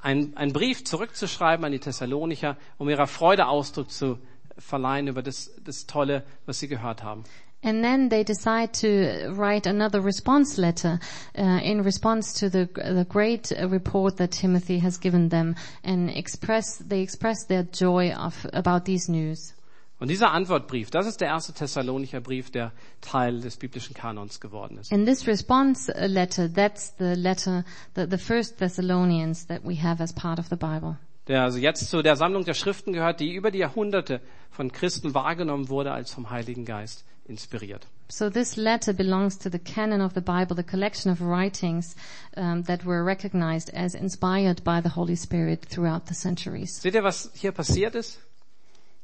einen, 0.00 0.36
einen 0.36 0.52
Brief 0.52 0.84
zurückzuschreiben 0.84 1.64
an 1.64 1.72
die 1.72 1.78
Thessalonicher, 1.78 2.56
um 2.78 2.88
ihrer 2.88 3.06
Freude 3.06 3.46
Ausdruck 3.46 3.90
zu 3.90 4.18
verleihen 4.58 5.08
über 5.08 5.22
das, 5.22 5.50
das 5.64 5.86
Tolle, 5.86 6.24
was 6.46 6.60
sie 6.60 6.68
gehört 6.68 7.02
haben. 7.02 7.24
And 7.64 7.82
then 7.82 8.10
they 8.10 8.24
decide 8.24 8.74
to 8.74 9.32
write 9.32 9.66
another 9.66 10.02
response 10.02 10.58
letter 10.58 11.00
uh, 11.36 11.42
in 11.62 11.82
response 11.82 12.34
to 12.40 12.50
the, 12.50 12.68
the 12.74 13.06
great 13.08 13.52
report 13.58 14.18
that 14.18 14.32
Timothy 14.32 14.78
has 14.80 14.98
given 14.98 15.30
them 15.30 15.56
and 15.82 16.10
express, 16.10 16.76
they 16.76 17.00
express 17.00 17.46
their 17.46 17.62
joy 17.62 18.12
of, 18.12 18.46
about 18.52 18.84
these 18.84 19.10
news. 19.10 19.54
Und 19.98 20.08
dieser 20.08 20.32
Antwortbrief, 20.32 20.90
das 20.90 21.06
ist 21.06 21.22
der 21.22 21.28
erste 21.28 21.54
Thessalonicher 21.54 22.20
Brief, 22.20 22.50
der 22.50 22.72
Teil 23.00 23.40
des 23.40 23.56
biblischen 23.56 23.94
Kanons 23.94 24.40
geworden 24.40 24.76
ist. 24.76 24.92
And 24.92 25.06
this 25.06 25.26
response 25.26 25.90
letter, 25.96 26.52
that's 26.52 26.92
the 26.98 27.14
letter, 27.14 27.64
the, 27.94 28.06
the 28.10 28.18
first 28.18 28.58
Thessalonians 28.58 29.46
that 29.46 29.62
we 29.64 29.82
have 29.82 30.02
as 30.02 30.12
part 30.12 30.38
of 30.38 30.48
the 30.50 30.56
Bible. 30.56 30.98
Der 31.28 31.44
also 31.44 31.58
jetzt 31.58 31.88
zu 31.88 32.02
der 32.02 32.16
Sammlung 32.16 32.44
der 32.44 32.52
Schriften 32.52 32.92
gehört, 32.92 33.20
die 33.20 33.32
über 33.32 33.50
die 33.50 33.60
Jahrhunderte 33.60 34.20
von 34.50 34.70
Christen 34.70 35.14
wahrgenommen 35.14 35.70
wurde 35.70 35.92
als 35.92 36.12
vom 36.12 36.28
Heiligen 36.28 36.66
Geist 36.66 37.06
inspiriert. 37.26 37.86
So 38.08 38.28
this 38.28 38.56
letter 38.56 38.92
belongs 38.92 39.38
to 39.38 39.50
the 39.50 39.58
canon 39.58 40.00
of 40.00 40.12
the 40.14 40.20
Bible, 40.20 40.54
the 40.54 40.62
collection 40.62 41.10
of 41.10 41.20
writings 41.20 41.96
um, 42.36 42.64
that 42.64 42.84
were 42.84 43.04
recognized 43.04 43.70
as 43.74 43.94
inspired 43.94 44.62
by 44.62 44.80
the 44.82 44.94
Holy 44.94 45.16
Spirit 45.16 45.64
throughout 45.64 46.06
the 46.08 46.14
centuries. 46.14 46.80
Seht 46.80 46.94
ihr, 46.94 47.02
was 47.02 47.30
hier 47.34 47.52
passiert 47.52 47.94
ist? 47.94 48.18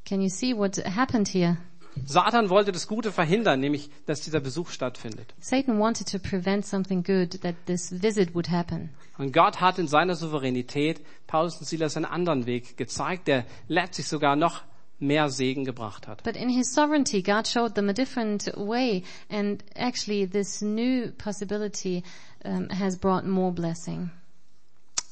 Can 0.05 0.21
you 0.21 0.29
see 0.29 0.53
what 0.53 0.77
happened 0.77 1.27
here? 1.27 1.57
Satan 2.05 2.49
wollte 2.49 2.71
das 2.71 2.87
Gute 2.87 3.11
verhindern, 3.11 3.59
nämlich, 3.59 3.89
dass 4.05 4.21
dieser 4.21 4.39
Besuch 4.39 4.69
stattfindet. 4.69 5.33
Satan 5.39 5.79
wanted 5.79 6.07
to 6.07 6.19
prevent 6.19 6.65
something 6.65 7.03
good, 7.03 7.41
that 7.41 7.55
this 7.65 7.91
visit 7.91 8.33
would 8.33 8.49
happen. 8.49 8.89
Und 9.17 9.33
Gott 9.33 9.59
hat 9.59 9.77
in 9.77 9.87
seiner 9.87 10.15
Souveränität 10.15 11.01
Paulus 11.27 11.57
und 11.57 11.65
Silas 11.67 11.97
einen 11.97 12.05
anderen 12.05 12.45
Weg 12.45 12.77
gezeigt, 12.77 13.27
der 13.27 13.45
letztlich 13.67 14.07
sogar 14.07 14.35
noch 14.35 14.61
mehr 15.01 15.29
Segen 15.29 15.65
gebracht 15.65 16.07
hat. 16.07 16.23
But 16.23 16.35
in 16.35 16.49
his 16.49 16.73
sovereignty, 16.73 17.21
God 17.21 17.47
showed 17.47 17.75
them 17.75 17.89
a 17.89 17.93
different 17.93 18.51
way, 18.55 19.03
and 19.29 19.63
actually 19.75 20.27
this 20.27 20.61
new 20.61 21.11
possibility 21.17 22.03
um, 22.45 22.69
has 22.69 22.97
brought 22.97 23.25
more 23.25 23.51
blessing. 23.51 24.11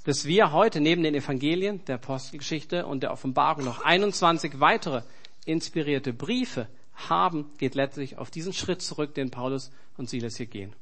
Dass 0.06 0.26
wir 0.26 0.52
heute 0.54 0.80
neben 0.80 1.04
den 1.04 1.14
Evangelien, 1.14 1.84
der 1.86 1.96
Apostelgeschichte 1.96 2.86
und 2.86 3.04
der 3.04 3.12
Offenbarung 3.12 3.66
noch 3.66 3.84
21 3.84 4.60
weitere 4.60 5.02
inspirierte 5.46 6.14
Briefe 6.14 6.68
haben, 6.94 7.52
geht 7.58 7.76
letztlich 7.76 8.18
auf 8.18 8.32
diesen 8.32 8.54
Schritt 8.54 8.82
zurück, 8.82 9.14
den 9.14 9.30
Paulus 9.32 9.72
und 9.98 10.10
Silas 10.10 10.38
hier 10.38 10.46
gehen. 10.46 10.74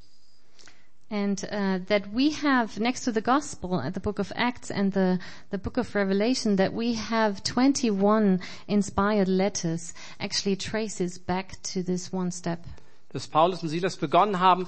And 1.10 1.42
uh, 1.50 1.80
that 1.88 2.12
we 2.12 2.32
have 2.32 2.80
next 2.80 3.06
to 3.06 3.14
the 3.14 3.22
gospel, 3.22 3.76
uh, 3.76 3.90
the 3.90 4.02
book 4.02 4.20
of 4.20 4.34
Acts 4.36 4.70
and 4.70 4.92
the 4.92 5.20
the 5.52 5.58
book 5.58 5.78
of 5.78 5.96
Revelation, 5.96 6.58
that 6.58 6.74
we 6.74 6.96
have 6.96 7.44
21 7.44 8.42
inspired 8.68 9.30
letters, 9.30 9.94
actually 10.20 10.58
traces 10.58 11.18
back 11.18 11.62
to 11.64 11.82
this 11.82 12.12
one 12.12 12.32
step. 12.32 12.66
Dass 13.14 13.26
Paulus 13.26 13.64
und 13.64 13.70
Silas 13.70 13.96
begonnen 13.96 14.42
haben, 14.42 14.68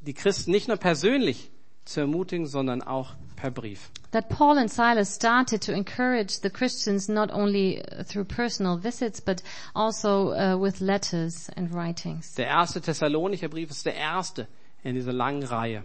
die 0.00 0.12
Christen 0.12 0.50
nicht 0.50 0.66
nur 0.66 0.76
persönlich 0.76 1.50
zu 1.84 2.00
ermutigen, 2.00 2.46
sondern 2.46 2.82
auch 2.82 3.14
per 3.36 3.52
Brief. 3.52 3.92
That 4.10 4.28
Paul 4.28 4.58
and 4.58 4.68
Silas 4.68 5.14
started 5.14 5.62
to 5.62 5.72
encourage 5.72 6.40
the 6.40 6.50
Christians 6.50 7.08
not 7.08 7.30
only 7.30 7.80
uh, 7.80 8.02
through 8.02 8.24
personal 8.24 8.76
visits, 8.76 9.20
but 9.20 9.40
also 9.72 10.32
uh, 10.32 10.56
with 10.58 10.80
letters 10.80 11.48
and 11.56 11.72
writings. 11.72 12.34
Der 12.34 12.48
erste 12.48 12.80
Thessalonicher 12.80 13.48
Brief 13.48 13.70
ist 13.70 13.86
der 13.86 13.94
erste 13.94 14.48
in 14.86 14.94
dieser 14.94 15.12
langen 15.12 15.42
Reihe. 15.42 15.82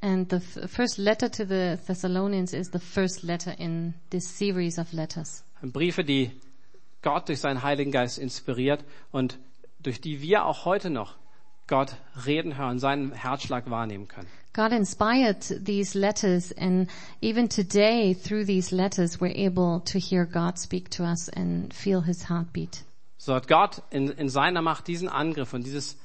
And 0.00 0.30
the 0.30 0.40
first 0.68 0.98
letter 0.98 1.30
to 1.30 1.44
the 1.44 1.78
Thessalonians 1.86 2.52
is 2.52 2.70
the 2.72 2.78
first 2.78 3.22
letter 3.22 3.52
in 3.58 3.94
this 4.10 4.38
series 4.38 4.78
of 4.78 4.92
letters. 4.92 5.42
Briefe, 5.62 6.04
die 6.04 6.30
Gott 7.02 7.28
durch 7.28 7.40
seinen 7.40 7.62
Heiligen 7.62 7.90
Geist 7.90 8.18
inspiriert 8.18 8.84
und 9.10 9.38
durch 9.80 10.00
die 10.00 10.20
wir 10.20 10.44
auch 10.44 10.64
heute 10.64 10.90
noch 10.90 11.14
Gott 11.66 11.96
reden 12.26 12.56
hören, 12.56 12.78
seinen 12.78 13.12
Herzschlag 13.12 13.68
wahrnehmen 13.70 14.06
können. 14.06 14.28
God 14.52 14.72
inspired 14.72 15.64
these 15.64 15.98
letters 15.98 16.52
and 16.56 16.88
even 17.20 17.48
today 17.48 18.14
through 18.14 18.44
these 18.46 18.74
letters 18.74 19.20
we're 19.20 19.34
able 19.34 19.82
to 19.84 19.98
hear 19.98 20.24
God 20.24 20.58
speak 20.58 20.90
to 20.90 21.02
us 21.02 21.28
and 21.28 21.74
feel 21.74 22.02
his 22.02 22.28
heartbeat. 22.28 22.84
So 23.18 23.34
hat 23.34 23.48
Gott 23.48 23.82
in, 23.90 24.08
in 24.08 24.28
seiner 24.28 24.62
Macht 24.62 24.86
diesen 24.86 25.08
Angriff 25.08 25.52
und 25.52 25.64
dieses 25.64 25.96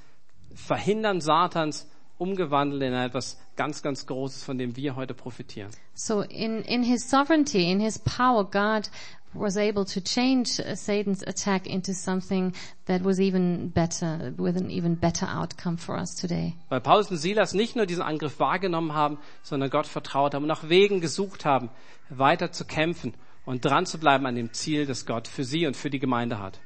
Verhindern 0.55 1.21
Satans 1.21 1.87
umgewandelt 2.17 2.83
in 2.83 2.93
etwas 2.93 3.39
ganz, 3.55 3.81
ganz 3.81 4.05
Großes, 4.05 4.43
von 4.43 4.57
dem 4.57 4.75
wir 4.75 4.95
heute 4.95 5.13
profitieren. 5.13 5.71
So 5.93 6.21
in, 6.21 6.61
in 6.61 6.83
his 6.83 7.09
sovereignty, 7.09 7.71
in 7.71 7.79
his 7.79 7.97
power, 7.99 8.43
God 8.43 8.89
was 9.33 9.57
able 9.57 9.85
to 9.85 10.01
change 10.01 10.59
uh, 10.59 10.75
Satan's 10.75 11.23
attack 11.23 11.65
into 11.65 11.93
something 11.93 12.53
that 12.85 13.03
was 13.03 13.19
even 13.19 13.69
better, 13.69 14.33
with 14.37 14.57
an 14.57 14.69
even 14.69 14.95
better 14.95 15.25
outcome 15.25 15.77
for 15.77 15.97
us 15.97 16.15
today. 16.15 16.53
Weil 16.69 16.81
Paulus 16.81 17.09
und 17.09 17.17
Silas 17.17 17.53
nicht 17.53 17.75
nur 17.75 17.85
diesen 17.85 18.03
Angriff 18.03 18.39
wahrgenommen 18.39 18.93
haben, 18.93 19.17
sondern 19.41 19.69
Gott 19.69 19.87
vertraut 19.87 20.33
haben 20.33 20.43
und 20.43 20.49
nach 20.49 20.69
Wegen 20.69 21.01
gesucht 21.01 21.45
haben, 21.45 21.69
weiter 22.09 22.51
zu 22.51 22.65
kämpfen 22.65 23.13
und 23.45 23.63
dran 23.65 23.85
zu 23.85 23.97
bleiben 23.97 24.25
an 24.25 24.35
dem 24.35 24.53
Ziel, 24.53 24.85
das 24.85 25.05
Gott 25.05 25.27
für 25.27 25.43
sie 25.43 25.65
und 25.65 25.75
für 25.75 25.89
die 25.89 25.99
Gemeinde 25.99 26.39
hat. 26.39 26.59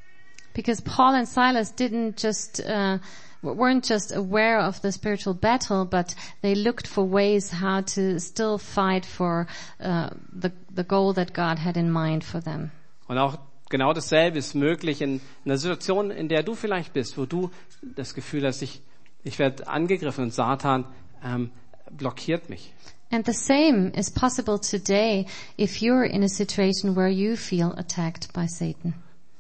Because 0.54 0.82
Paul 0.82 1.16
and 1.16 1.28
Silas 1.28 1.78
didn't 1.78 2.22
just, 2.22 2.62
uh, 2.62 2.98
weren't 3.46 3.86
just 3.86 4.16
aware 4.16 4.60
of 4.60 4.82
the 4.82 4.92
spiritual 4.92 5.34
battle, 5.34 5.86
but 5.86 6.16
they 6.42 6.56
looked 6.56 6.88
for 6.88 7.04
ways 7.04 7.52
how 7.52 7.82
to 7.82 8.20
still 8.20 8.58
fight 8.58 9.06
for 9.06 9.48
uh, 9.80 10.10
the, 10.34 10.52
the 10.74 10.84
goal 10.84 11.14
that 11.14 11.34
God 11.34 11.60
had 11.60 11.78
in 11.78 11.92
mind 11.92 12.24
for 12.24 12.42
them. 12.42 12.72
Und 13.08 13.18
auch 13.18 13.38
genau 13.70 13.94
dasselbe 13.94 14.40
ist 14.40 14.56
möglich 14.56 15.02
in 15.02 15.22
einer 15.46 15.58
Situation, 15.58 16.12
in 16.12 16.28
der 16.28 16.44
du 16.44 16.56
vielleicht 16.56 16.94
bist, 16.94 17.18
wo 17.18 17.26
du 17.26 17.52
das 17.82 18.14
Gefühl 18.14 18.46
hast, 18.46 18.62
ich, 18.62 18.82
ich 19.24 19.40
werde 19.40 19.68
angegriffen 19.68 20.26
und 20.26 20.34
Satan 20.34 20.86
ähm, 21.24 21.52
blockiert 21.92 22.50
mich. 22.50 22.72
And 23.12 23.26
the 23.26 23.34
same 23.34 23.92
is 23.96 24.10
possible 24.10 24.60
today 24.60 25.28
if 25.58 25.82
you're 25.82 26.04
in 26.04 26.24
a 26.24 26.28
situation 26.28 26.96
where 26.96 27.08
you 27.08 27.36
feel 27.36 27.74
attacked 27.78 28.34
by 28.34 28.48
Satan. 28.48 28.96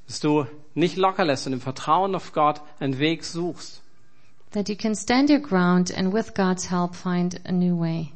Dass 0.08 0.20
du 0.20 0.46
nicht 0.76 0.98
locker 0.98 1.26
lässt 1.26 1.48
und 1.48 1.54
im 1.54 1.62
Vertrauen 1.62 2.14
auf 2.16 2.32
Gott 2.32 2.62
einen 2.80 3.00
Weg 3.00 3.24
suchst. 3.24 3.82
That 4.56 4.70
you 4.70 4.78
can 4.78 4.96
stand 4.96 5.30
your 5.30 5.42
ground 5.42 5.92
and 5.94 6.14
with 6.14 6.34
God's 6.34 6.72
help 6.72 6.96
find 6.96 7.42
a 7.44 7.52
new 7.52 7.78
way. 7.78 8.14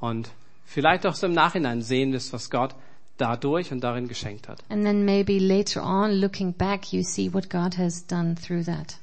Und 0.00 0.30
vielleicht 0.64 1.06
auch 1.06 1.14
so 1.14 1.26
im 1.26 1.32
Nachhinein 1.32 1.80
sehen 1.80 2.12
wirst, 2.12 2.32
was 2.32 2.50
Gott 2.50 2.74
dadurch 3.18 3.70
und 3.70 3.84
darin 3.84 4.08
geschenkt 4.08 4.48
hat. 4.48 4.58
And 4.68 4.84
then 4.84 5.04
maybe 5.04 5.38
later 5.38 5.84
on, 5.84 6.20
looking 6.20 6.52
back, 6.52 6.92
you 6.92 7.04
see 7.04 7.32
what 7.32 7.48
God 7.48 7.78
has 7.78 8.04
done 8.04 8.34
through 8.34 8.64
that. 8.64 8.98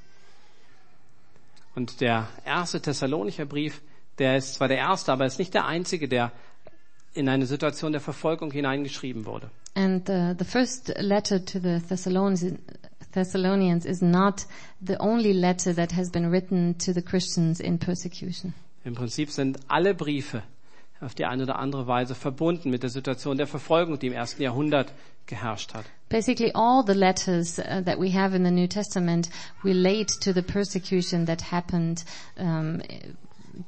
Und 1.73 2.01
der 2.01 2.27
erste 2.45 2.81
Thessalonicher 2.81 3.45
Brief, 3.45 3.81
der 4.19 4.35
ist 4.35 4.55
zwar 4.55 4.67
der 4.67 4.77
erste, 4.77 5.13
aber 5.13 5.25
ist 5.25 5.39
nicht 5.39 5.53
der 5.53 5.65
einzige, 5.65 6.09
der 6.09 6.33
in 7.13 7.29
eine 7.29 7.45
Situation 7.45 7.93
der 7.93 8.01
Verfolgung 8.01 8.51
hineingeschrieben 8.51 9.25
wurde. 9.25 9.49
And 9.75 10.05
the, 10.05 10.33
the 10.37 10.45
first 10.45 10.93
letter 10.99 11.43
to 11.43 11.59
the 11.59 11.79
Thessalonians, 11.79 12.43
Thessalonians 13.13 13.85
is 13.85 14.01
not 14.01 14.45
the 14.81 14.97
only 14.99 15.33
letter 15.33 15.73
that 15.75 15.91
has 15.93 16.09
been 16.09 16.31
written 16.31 16.77
to 16.79 16.93
the 16.93 17.01
Christians 17.01 17.59
in 17.59 17.77
persecution. 17.77 18.53
Im 18.83 18.95
Prinzip 18.95 19.29
sind 19.29 19.59
alle 19.67 19.93
Briefe 19.93 20.43
auf 20.99 21.15
die 21.15 21.25
eine 21.25 21.43
oder 21.43 21.59
andere 21.59 21.87
Weise 21.87 22.15
verbunden 22.15 22.69
mit 22.69 22.83
der 22.83 22.89
Situation 22.89 23.37
der 23.37 23.47
Verfolgung, 23.47 23.99
die 23.99 24.07
im 24.07 24.13
ersten 24.13 24.41
Jahrhundert 24.41 24.91
geherrscht 25.25 25.73
hat. 25.73 25.85
Basically, 26.09 26.51
all 26.53 26.83
the 26.85 26.93
letters 26.93 27.59
uh, 27.59 27.81
that 27.83 27.99
we 27.99 28.13
have 28.13 28.35
in 28.35 28.43
the 28.43 28.51
New 28.51 28.67
Testament 28.67 29.29
relate 29.63 30.19
to 30.21 30.33
the 30.33 30.41
persecution 30.41 31.25
that 31.25 31.51
happened 31.51 32.03
um, 32.37 32.81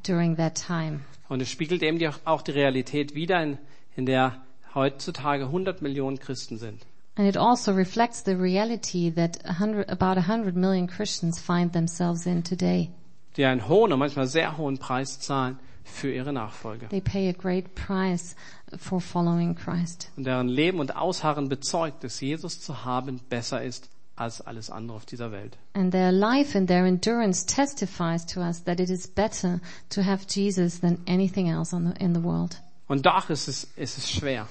during 0.04 0.38
that 0.38 0.56
time. 0.56 1.02
Und 1.28 1.42
es 1.42 1.50
spiegelt 1.50 1.82
eben 1.82 2.00
auch 2.26 2.42
die 2.42 2.52
Realität 2.52 3.16
wider, 3.16 3.42
in, 3.42 3.58
in 3.96 4.06
der 4.06 4.44
heutzutage 4.74 5.46
100 5.46 5.82
Millionen 5.82 6.20
Christen 6.20 6.58
sind. 6.58 6.86
And 7.18 7.28
it 7.28 7.38
also 7.38 7.74
reflects 7.74 8.24
the 8.24 8.36
reality 8.36 9.10
that 9.12 9.38
a 9.46 9.54
hundred, 9.54 9.90
about 9.90 10.18
a 10.18 10.28
hundred 10.28 10.56
million 10.56 10.88
Christians 10.88 11.40
find 11.40 11.72
themselves 11.72 12.26
in 12.26 12.44
today. 12.44 12.90
die 13.38 13.46
einen 13.46 13.68
hohen 13.68 13.92
und 13.94 14.00
manchmal 14.00 14.28
sehr 14.28 14.58
hohen 14.58 14.78
Preis 14.78 15.20
zahlen 15.20 15.60
für 15.84 16.12
ihre 16.12 16.34
Nachfolge. 16.34 16.88
They 16.90 17.02
pay 17.02 17.30
a 17.30 17.34
great 17.34 17.76
price 17.76 18.36
for 18.78 19.00
following 19.00 19.56
Christ. 19.56 20.10
Und 20.18 20.26
deren 20.26 20.48
Leben 20.50 20.80
und 20.80 20.96
Ausharren 20.96 21.48
bezeugt, 21.48 22.04
dass 22.04 22.20
Jesus 22.20 22.60
zu 22.60 22.86
haben 22.86 23.22
besser 23.30 23.64
ist 23.64 23.90
als 24.16 24.42
alles 24.42 24.70
andere 24.70 24.98
auf 24.98 25.06
dieser 25.06 25.32
Welt. 25.32 25.58
And 25.74 25.92
their 25.92 26.12
life 26.12 26.58
and 26.58 26.68
their 26.68 26.86
endurance 26.86 27.46
testifies 27.46 28.26
to 28.26 28.42
us 28.42 28.64
that 28.64 28.80
it 28.80 28.90
is 28.90 29.08
better 29.08 29.60
to 29.90 30.02
have 30.04 30.26
Jesus 30.28 30.80
than 30.80 31.00
anything 31.08 31.50
else 31.50 31.76
in 31.76 32.16
the 32.16 32.24
world. 32.24 32.62
Und 32.88 33.06
doch 33.06 33.30
ist 33.30 33.48
es, 33.48 33.66
ist 33.76 33.98
es 33.98 34.10
schwer. 34.10 34.48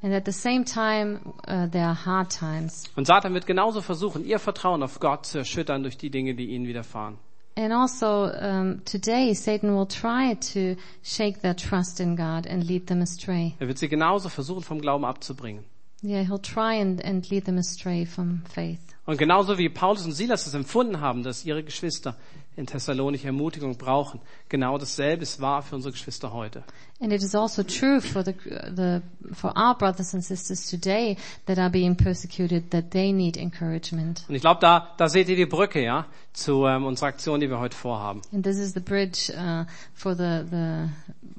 And 0.00 0.14
at 0.14 0.24
the 0.24 0.32
same 0.32 0.64
time, 0.64 1.20
uh, 1.48 1.66
there 1.66 1.84
are 1.84 2.06
hard 2.06 2.30
times. 2.30 2.84
Und 2.94 3.06
Satan 3.06 3.34
wird 3.34 3.46
genauso 3.46 3.80
versuchen, 3.80 4.24
ihr 4.24 4.38
Vertrauen 4.38 4.82
auf 4.82 5.00
Gott 5.00 5.26
zu 5.26 5.38
erschüttern 5.38 5.82
durch 5.82 5.96
die 5.96 6.10
Dinge, 6.10 6.34
die 6.34 6.50
ihnen 6.50 6.68
widerfahren. 6.68 7.18
And 7.56 7.72
also, 7.72 8.30
um, 8.40 8.84
today 8.84 9.34
Satan 9.34 9.74
will 9.74 9.86
try 9.86 10.36
to 10.52 10.80
shake 11.02 11.42
their 11.42 11.56
trust 11.56 11.98
in 11.98 12.14
God 12.14 12.46
and 12.46 12.62
lead 12.62 12.86
them 12.86 13.02
astray. 13.02 13.54
Er 13.58 13.66
wird 13.66 13.78
sie 13.78 13.88
genauso 13.88 14.28
versuchen, 14.28 14.62
vom 14.62 14.80
Glauben 14.80 15.04
abzubringen. 15.04 15.64
Yeah, 16.02 16.22
he'll 16.22 16.38
try 16.38 16.74
and, 16.74 17.04
and 17.04 17.28
lead 17.30 17.44
them 17.44 17.58
astray 17.58 18.04
from 18.04 18.42
faith. 18.48 18.78
Und 19.04 19.16
genauso 19.16 19.56
wie 19.56 19.68
Paulus 19.68 20.04
und 20.04 20.12
Silas 20.12 20.46
es 20.46 20.54
empfunden 20.54 21.00
haben, 21.00 21.22
dass 21.22 21.44
ihre 21.44 21.64
Geschwister 21.64 22.14
in 22.56 22.66
Thessalonich 22.66 23.24
Ermutigung 23.24 23.76
brauchen, 23.76 24.20
genau 24.48 24.78
dasselbe 24.78 25.22
ist 25.22 25.40
wahr 25.40 25.62
für 25.62 25.76
unsere 25.76 25.92
Geschwister 25.92 26.32
heute. 26.32 26.62
And 27.00 27.12
it 27.12 27.22
is 27.22 27.34
also 27.34 27.62
true 27.62 28.00
for 28.00 28.22
the, 28.24 28.34
the, 28.76 29.00
for 29.32 29.56
our 29.56 29.74
brothers 29.74 30.12
and 30.12 30.22
sisters 30.22 30.68
today 30.68 31.16
that 31.46 31.58
are 31.58 31.70
being 31.70 31.96
persecuted 31.96 32.70
that 32.70 32.90
they 32.90 33.12
need 33.12 33.36
encouragement. 33.36 34.24
Und 34.28 34.34
ich 34.34 34.42
glaube, 34.42 34.60
da, 34.60 34.92
da 34.98 35.08
seht 35.08 35.28
ihr 35.28 35.36
die 35.36 35.46
Brücke, 35.46 35.82
ja, 35.82 36.06
zu 36.32 36.66
ähm, 36.66 36.84
unserer 36.84 37.08
Aktion, 37.08 37.40
die 37.40 37.48
wir 37.48 37.60
heute 37.60 37.76
vorhaben. 37.76 38.20
And 38.32 38.44
this 38.44 38.58
is 38.58 38.74
the 38.74 38.80
bridge 38.80 39.32
uh, 39.32 39.64
for 39.94 40.14
the, 40.14 40.44
the 40.48 40.90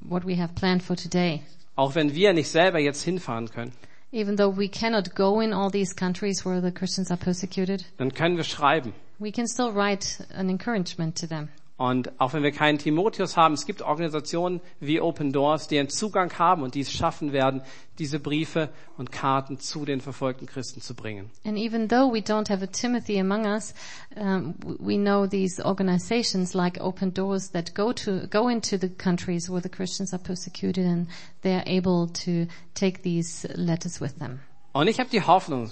what 0.01 0.25
we 0.25 0.41
have 0.41 0.53
planned 0.55 0.81
for 0.81 0.95
today. 0.95 1.43
Auch 1.75 1.95
wenn 1.95 2.15
wir 2.15 2.33
nicht 2.33 2.49
selber 2.49 2.79
jetzt 2.79 3.03
hinfahren 3.03 3.49
können, 3.49 3.73
Even 4.11 4.37
though 4.37 4.49
we 4.49 4.67
cannot 4.67 5.13
go 5.13 5.39
in 5.39 5.53
all 5.53 5.69
these 5.69 5.93
countries 5.93 6.43
where 6.43 6.61
the 6.61 6.71
Christians 6.71 7.11
are 7.11 7.17
persecuted, 7.17 7.85
dann 7.97 8.11
können 8.11 8.37
wir 8.37 8.43
schreiben. 8.43 8.93
we 9.19 9.31
can 9.31 9.47
still 9.47 9.71
write 9.71 10.19
an 10.33 10.49
encouragement 10.49 11.15
to 11.17 11.27
them. 11.27 11.49
Und 11.79 12.19
auch 12.19 12.33
wenn 12.33 12.43
wir 12.43 12.51
keinen 12.51 12.77
Timotheus 12.77 13.37
haben, 13.37 13.53
es 13.53 13.65
gibt 13.65 13.81
Organisationen 13.81 14.59
wie 14.81 14.99
Open 14.99 15.31
Doors, 15.31 15.69
die 15.69 15.79
einen 15.79 15.87
Zugang 15.87 16.29
haben 16.37 16.61
und 16.61 16.75
die 16.75 16.81
es 16.81 16.91
schaffen 16.91 17.31
werden, 17.31 17.61
diese 17.99 18.19
Briefe 18.19 18.67
und 18.97 19.13
Karten 19.13 19.59
zu 19.59 19.85
den 19.85 20.01
verfolgten 20.01 20.45
Christen 20.45 20.81
zu 20.81 20.93
bringen. 20.93 21.31
And 21.45 21.57
even 21.57 21.87
though 21.87 22.11
we 22.13 22.19
don't 22.19 22.49
have 22.49 22.61
a 22.61 22.67
Timothy 22.67 23.17
among 23.17 23.45
us, 23.45 23.73
um, 24.17 24.55
we 24.77 24.97
know 24.97 25.25
these 25.25 25.63
organizations 25.63 26.53
like 26.53 26.81
Open 26.81 27.13
Doors 27.13 27.51
that 27.51 27.73
go 27.75 27.93
to 27.93 28.27
go 28.27 28.49
into 28.49 28.77
the 28.77 28.89
countries 28.89 29.49
where 29.49 29.61
the 29.61 29.69
Christians 29.69 30.13
are 30.13 30.21
persecuted, 30.21 30.85
and 30.85 31.07
they 31.43 31.55
are 31.55 31.63
able 31.65 32.09
to 32.25 32.51
take 32.73 33.03
these 33.03 33.47
letters 33.55 34.01
with 34.01 34.19
them. 34.19 34.41
Und 34.73 34.89
ich 34.89 34.99
habe 34.99 35.09
die 35.09 35.21
Hoffnung, 35.21 35.71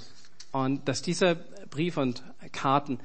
und 0.53 0.87
dass 0.87 1.01
diese 1.01 1.35
Briefe 1.69 1.99
und 1.99 2.23
Karten 2.53 2.97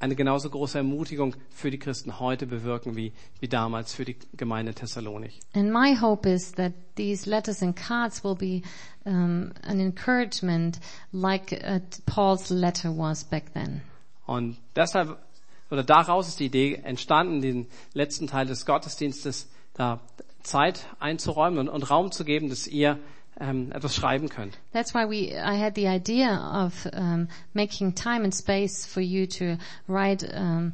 eine 0.00 0.14
genauso 0.14 0.48
große 0.50 0.78
Ermutigung 0.78 1.34
für 1.50 1.70
die 1.70 1.78
Christen 1.78 2.20
heute 2.20 2.46
bewirken 2.46 2.96
wie, 2.96 3.12
wie 3.40 3.48
damals 3.48 3.92
für 3.92 4.04
die 4.04 4.16
Gemeinde 4.36 4.74
Thessalonich. 4.74 5.40
And 5.54 5.72
my 5.72 5.96
hope 6.00 6.28
is 6.28 6.52
that 6.52 6.72
these 6.96 7.28
letters 7.28 7.62
and 7.62 7.74
cards 7.74 8.22
will 8.22 8.36
be 8.36 8.62
um, 9.04 9.52
an 9.62 9.80
encouragement, 9.80 10.78
like 11.12 11.52
uh, 11.52 11.80
Paul's 12.06 12.50
letter 12.50 12.96
was 12.96 13.24
back 13.24 13.52
then. 13.54 13.82
Und 14.26 14.58
deshalb, 14.76 15.16
oder 15.70 15.82
daraus 15.82 16.28
ist 16.28 16.38
die 16.38 16.46
Idee 16.46 16.74
entstanden, 16.84 17.40
den 17.40 17.66
letzten 17.94 18.26
Teil 18.26 18.46
des 18.46 18.66
Gottesdienstes 18.66 19.48
da 19.74 20.00
Zeit 20.42 20.86
einzuräumen 20.98 21.58
und, 21.58 21.68
und 21.68 21.90
Raum 21.90 22.12
zu 22.12 22.24
geben, 22.24 22.48
dass 22.48 22.66
ihr 22.66 22.98
ähm, 23.40 23.72
etwas 23.72 23.94
schreiben 23.94 24.28
könnt. 24.28 24.58
That's 24.72 24.94
why 24.94 25.08
we, 25.08 25.32
I 25.32 25.58
had 25.60 25.74
the 25.74 25.86
idea 25.86 26.66
of 26.66 26.86
um, 26.92 27.28
making 27.52 27.94
time 27.94 28.24
and 28.24 28.34
space 28.34 28.86
for 28.86 29.02
you 29.02 29.26
to 29.26 29.56
write 29.86 30.24
um, 30.34 30.72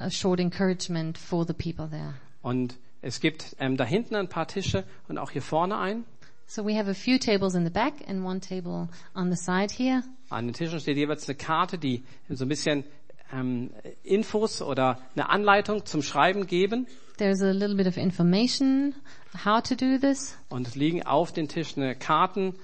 a 0.00 0.10
short 0.10 0.40
encouragement 0.40 1.18
for 1.18 1.46
the 1.46 1.52
people 1.52 1.88
there. 1.88 2.14
Und 2.42 2.76
es 3.02 3.20
gibt 3.20 3.56
ähm, 3.58 3.76
da 3.76 3.84
hinten 3.84 4.16
ein 4.16 4.28
paar 4.28 4.48
Tische 4.48 4.84
und 5.08 5.18
auch 5.18 5.30
hier 5.30 5.42
vorne 5.42 5.78
ein. 5.78 6.04
So 6.46 6.64
we 6.64 6.74
have 6.78 6.88
a 6.88 6.94
few 6.94 7.18
tables 7.18 7.54
in 7.54 7.64
the 7.64 7.70
back 7.70 7.92
and 8.08 8.24
one 8.24 8.40
table 8.40 8.88
on 9.14 9.30
the 9.30 9.36
side 9.36 9.74
here. 9.76 10.02
An 10.30 10.46
den 10.46 10.54
Tischen 10.54 10.80
steht 10.80 10.96
jeweils 10.96 11.28
eine 11.28 11.36
Karte, 11.36 11.78
die 11.78 12.04
so 12.30 12.44
ein 12.44 12.48
bisschen 12.48 12.84
ähm, 13.32 13.70
Infos 14.02 14.62
oder 14.62 14.98
eine 15.14 15.28
Anleitung 15.28 15.84
zum 15.84 16.02
Schreiben 16.02 16.46
geben. 16.46 16.86
There's 17.18 17.42
a 17.42 17.50
little 17.50 17.76
bit 17.76 17.88
of 17.88 17.96
information 17.96 18.94
how 19.44 19.60
to 19.60 19.74
do 19.74 19.98
this. 19.98 20.36
Und 20.48 20.68
es 20.68 20.76
liegen 20.76 21.04
auf 21.04 21.32
den 21.32 21.48
Tischen 21.48 21.98
Karten, 21.98 22.54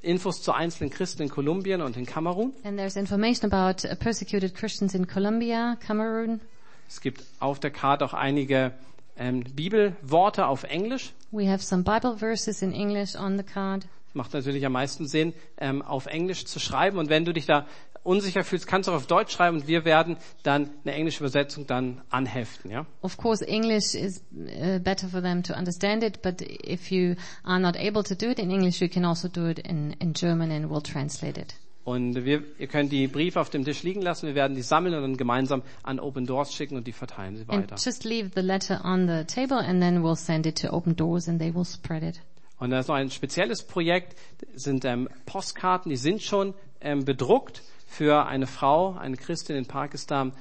Infos 0.00 0.40
zu 0.42 0.52
einzelnen 0.52 0.90
Christen 0.90 1.22
in 1.22 1.28
Kolumbien 1.28 1.82
und 1.82 1.96
in 1.96 2.06
Kamerun. 2.06 2.54
And 2.64 2.78
there's 2.78 2.96
information 2.96 3.52
about 3.52 3.86
uh, 3.86 3.94
persecuted 3.94 4.54
Christians 4.54 4.94
in 4.94 5.06
Colombia, 5.06 5.76
Cameroon. 5.86 6.40
Es 6.88 7.02
gibt 7.02 7.22
auf 7.40 7.60
der 7.60 7.70
Karte 7.70 8.06
auch 8.06 8.14
einige 8.14 8.72
ähm, 9.18 9.44
Bibelworte 9.44 10.46
auf 10.46 10.64
Englisch. 10.64 11.12
We 11.30 11.50
have 11.50 11.62
some 11.62 11.82
Bible 11.82 12.16
verses 12.16 12.62
in 12.62 12.72
English 12.72 13.16
on 13.16 13.36
the 13.36 13.44
card. 13.44 13.86
Macht 14.14 14.32
natürlich 14.32 14.64
am 14.64 14.72
meisten 14.72 15.06
Sinn, 15.06 15.34
ähm, 15.58 15.82
auf 15.82 16.06
Englisch 16.06 16.46
zu 16.46 16.58
schreiben. 16.58 16.96
Und 16.96 17.10
wenn 17.10 17.26
du 17.26 17.34
dich 17.34 17.44
da 17.44 17.66
unsicher 18.02 18.44
fühlst, 18.44 18.66
kannst 18.66 18.88
du 18.88 18.92
auch 18.92 18.96
auf 18.96 19.06
Deutsch 19.06 19.32
schreiben 19.32 19.58
und 19.58 19.66
wir 19.66 19.84
werden 19.84 20.16
dann 20.42 20.70
eine 20.84 20.94
englische 20.94 21.20
Übersetzung 21.20 21.66
dann 21.66 22.00
anheften, 22.10 22.70
ja? 22.70 22.86
Of 23.02 23.16
course, 23.16 23.46
English 23.46 23.94
is 23.94 24.22
uh, 24.32 24.78
better 24.78 25.08
for 25.08 25.22
them 25.22 25.42
to 25.42 25.54
understand 25.54 26.02
it, 26.02 26.22
but 26.22 26.40
if 26.42 26.90
you 26.90 27.14
are 27.44 27.60
not 27.60 27.76
able 27.76 28.02
to 28.04 28.14
do 28.14 28.30
it 28.30 28.38
in 28.38 28.50
English, 28.50 28.80
you 28.80 28.88
can 28.88 29.04
also 29.04 29.28
do 29.28 29.46
it 29.48 29.58
in, 29.58 29.92
in 30.00 30.12
German 30.12 30.50
and 30.50 30.70
we'll 30.70 30.82
translate 30.82 31.38
it. 31.40 31.54
Und 31.84 32.22
wir, 32.26 32.42
ihr 32.58 32.66
könnt 32.66 32.92
die 32.92 33.06
Briefe 33.06 33.40
auf 33.40 33.48
dem 33.48 33.64
Tisch 33.64 33.82
liegen 33.82 34.02
lassen. 34.02 34.26
Wir 34.26 34.34
werden 34.34 34.54
die 34.54 34.60
sammeln 34.60 34.94
und 34.94 35.00
dann 35.00 35.16
gemeinsam 35.16 35.62
an 35.82 35.98
Open 36.00 36.26
Doors 36.26 36.52
schicken 36.52 36.76
und 36.76 36.86
die 36.86 36.92
verteilen 36.92 37.36
sie 37.36 37.44
And 37.48 37.62
weiter. 37.70 37.76
just 37.82 38.04
leave 38.04 38.32
the 38.34 38.42
letter 38.42 38.84
on 38.84 39.08
the 39.08 39.24
table 39.24 39.56
and 39.56 39.80
then 39.80 40.02
we'll 40.02 40.14
send 40.14 40.44
it 40.44 40.60
to 40.60 40.68
Open 40.70 40.94
Doors 40.94 41.28
and 41.28 41.40
they 41.40 41.54
will 41.54 41.64
spread 41.64 42.02
it. 42.02 42.20
Und 42.58 42.70
da 42.70 42.80
ist 42.80 42.88
noch 42.88 42.96
ein 42.96 43.10
spezielles 43.10 43.62
Projekt, 43.62 44.18
sind 44.54 44.84
ähm, 44.84 45.08
Postkarten, 45.24 45.88
die 45.88 45.96
sind 45.96 46.22
schon 46.22 46.52
ähm, 46.82 47.06
bedruckt 47.06 47.62
für 47.88 48.26
eine 48.26 48.46
Frau, 48.46 48.96
eine 48.96 49.16
Christin 49.16 49.56
in 49.56 49.66
Pakistan 49.66 50.32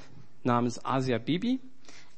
namens 0.44 0.80
Asia 0.84 1.18
Bibi. 1.18 1.60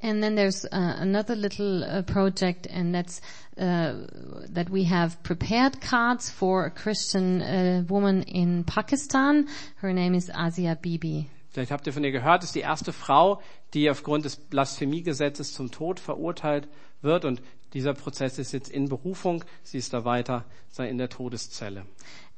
And 0.02 0.24
then 0.24 0.36
there's 0.36 0.66
uh, 0.66 0.70
another 0.72 1.36
little 1.36 1.84
uh, 1.84 2.02
project, 2.04 2.68
and 2.68 2.94
that's 2.94 3.22
uh, 3.58 4.08
that 4.54 4.70
we 4.70 4.86
have 4.86 5.22
prepared 5.24 5.82
cards 5.82 6.30
for 6.30 6.66
a 6.66 6.70
Christian 6.72 7.42
uh, 7.42 7.84
woman 7.90 8.24
in 8.24 8.64
Pakistan. 8.64 9.50
Her 9.82 9.92
name 9.92 10.16
is 10.16 10.32
Asia 10.34 10.76
Bibi. 10.76 11.28
Vielleicht 11.52 11.72
habt 11.72 11.86
ihr 11.86 11.94
von 11.94 12.04
ihr 12.04 12.12
gehört, 12.12 12.44
ist 12.44 12.56
die 12.56 12.62
erste 12.62 12.94
Frau, 12.94 13.42
die 13.74 13.90
aufgrund 13.90 14.24
des 14.24 14.38
Blasphemiegesetzes 14.38 15.54
zum 15.54 15.70
Tod 15.72 16.00
verurteilt 16.00 16.70
wird 17.02 17.26
und 17.26 17.42
dieser 17.74 17.94
Prozess 17.94 18.40
ist 18.40 18.52
jetzt 18.52 18.70
in 18.70 18.88
Berufung. 18.88 19.44
Sie 19.64 19.78
ist 19.78 19.94
da 19.94 20.06
weiter 20.06 20.46
sei 20.70 20.90
in 20.90 20.98
der 20.98 21.10
Todeszelle. 21.10 21.86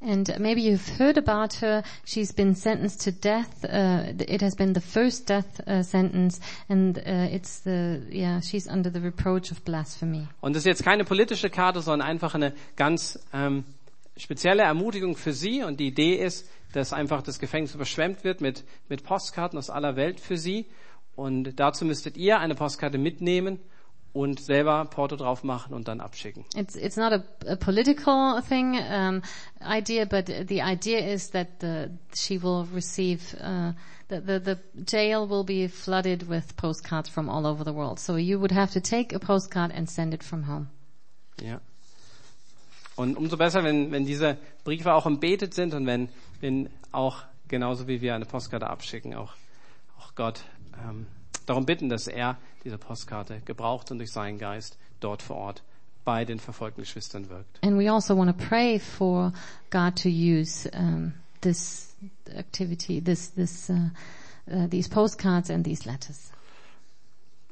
And 0.02 0.28
maybe 0.40 0.62
you've 0.62 0.88
heard 0.98 1.18
about 1.18 1.62
her. 1.62 1.84
She's 2.06 2.34
been 2.34 2.56
sentenced 2.56 3.02
to 3.02 3.12
death. 3.12 3.64
Uh, 3.64 4.14
it 4.18 4.42
has 4.42 4.56
been 4.56 4.74
the 4.74 4.82
first 4.82 5.28
death 5.28 5.60
uh, 5.68 5.84
sentence, 5.84 6.40
and 6.70 6.98
uh, 6.98 7.28
it's 7.32 7.60
the 7.60 8.02
yeah. 8.10 8.40
She's 8.42 8.68
under 8.68 8.90
the 8.90 9.00
reproach 9.00 9.52
of 9.52 9.64
blasphemy. 9.64 10.28
Und 10.42 10.56
das 10.56 10.62
ist 10.62 10.68
jetzt 10.68 10.84
keine 10.84 11.06
politische 11.06 11.52
Karte, 11.52 11.82
sondern 11.82 12.08
einfach 12.08 12.34
eine 12.34 12.54
ganz 12.76 13.20
ähm, 13.32 13.64
spezielle 14.18 14.64
Ermutigung 14.64 15.16
für 15.16 15.34
Sie. 15.34 15.62
Und 15.62 15.80
die 15.80 15.88
Idee 15.88 16.16
ist, 16.16 16.50
dass 16.74 16.94
einfach 16.94 17.22
das 17.22 17.38
Gefängnis 17.38 17.76
überschwemmt 17.76 18.24
wird 18.24 18.42
mit, 18.42 18.64
mit 18.90 19.04
Postkarten 19.04 19.60
aus 19.60 19.70
aller 19.70 19.96
Welt 19.96 20.20
für 20.20 20.38
Sie. 20.38 20.66
Und 21.16 21.60
dazu 21.60 21.86
müsstet 21.86 22.18
ihr 22.18 22.40
eine 22.40 22.56
Postkarte 22.56 22.98
mitnehmen 22.98 23.60
und 24.14 24.40
selber 24.40 24.86
Porto 24.86 25.16
drauf 25.16 25.44
machen 25.44 25.74
und 25.74 25.88
dann 25.88 26.02
abschicken. 26.02 26.46
It's 26.56 26.76
it's 26.76 26.98
not 26.98 27.14
a, 27.14 27.24
a 27.48 27.56
political 27.56 28.42
thing 28.42 28.78
um, 28.78 29.22
idea, 29.62 30.06
but 30.06 30.28
the 30.28 30.62
idea 30.62 31.00
is 31.00 31.32
that 31.32 31.48
the 31.62 31.90
she 32.14 32.42
will 32.42 32.68
receive 32.74 33.34
uh, 33.40 33.74
the, 34.10 34.22
the 34.22 34.40
the 34.40 34.84
jail 34.86 35.30
will 35.30 35.46
be 35.46 35.70
flooded 35.70 36.30
with 36.30 36.56
postcards 36.58 37.10
from 37.10 37.30
all 37.30 37.46
over 37.46 37.64
the 37.64 37.74
world. 37.74 38.00
So 38.00 38.18
you 38.18 38.40
would 38.40 38.52
have 38.52 38.72
to 38.74 38.82
take 38.82 39.16
a 39.16 39.20
postcard 39.20 39.72
and 39.72 39.90
send 39.90 40.14
it 40.14 40.24
from 40.24 40.48
home. 40.48 40.68
Ja. 41.42 41.62
Und 42.96 43.18
umso 43.18 43.38
besser, 43.38 43.64
wenn, 43.64 43.92
wenn 43.92 44.06
diese 44.06 44.38
Briefe 44.64 44.94
auch 44.94 45.06
embetet 45.06 45.54
sind 45.54 45.74
und 45.74 45.86
wenn, 45.86 46.10
wenn 46.42 46.70
auch 46.92 47.24
genauso 47.48 47.88
wie 47.88 48.02
wir 48.02 48.14
eine 48.14 48.26
Postkarte 48.26 48.70
abschicken, 48.70 49.16
auch, 49.16 49.34
auch 49.98 50.14
Gott 50.16 50.44
ähm, 50.78 51.08
darum 51.52 51.66
bitten, 51.66 51.90
dass 51.90 52.08
er 52.08 52.38
diese 52.64 52.78
Postkarte 52.78 53.42
gebraucht 53.46 53.92
und 53.92 54.00
durch 54.00 54.12
seinen 54.12 54.38
Geist 54.38 54.78
dort 55.00 55.22
vor 55.22 55.36
Ort 55.38 55.64
bei 56.04 56.26
den 56.26 56.40
verfolgten 56.40 56.82
Geschwistern 56.82 57.30
wirkt. 57.30 57.60
And 57.64 57.78
we 57.78 57.92
also 57.92 58.18
want 58.18 58.36
to 58.36 58.46
pray 58.48 58.80
for 58.80 59.34
God 59.70 59.96
to 60.02 60.10
use 60.10 60.70
um, 60.74 61.14
this 61.42 61.96
activity, 62.36 63.02
this 63.02 63.34
this 63.34 63.70
uh, 63.70 63.90
uh, 64.52 64.68
these 64.68 64.90
postcards 64.90 65.50
and 65.50 65.64
these 65.64 65.88
letters. 65.88 66.32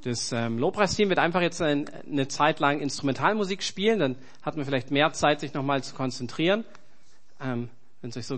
Das 0.04 0.32
ähm, 0.32 0.58
Lobpreisteam 0.58 1.10
wird 1.10 1.20
einfach 1.20 1.42
jetzt 1.42 1.62
ein, 1.62 1.90
eine 2.10 2.30
Zeit 2.30 2.62
lang 2.62 2.80
Instrumentalmusik 2.80 3.62
spielen, 3.62 4.00
dann 4.00 4.16
hat 4.42 4.56
man 4.56 4.66
vielleicht 4.66 4.92
mehr 4.92 5.12
Zeit, 5.12 5.42
sich 5.42 5.54
nochmal 5.54 5.84
zu 5.84 5.94
konzentrieren. 5.94 6.64
Ähm, 7.42 7.70
wenn 8.02 8.12
es 8.12 8.18
euch 8.18 8.28
so 8.28 8.28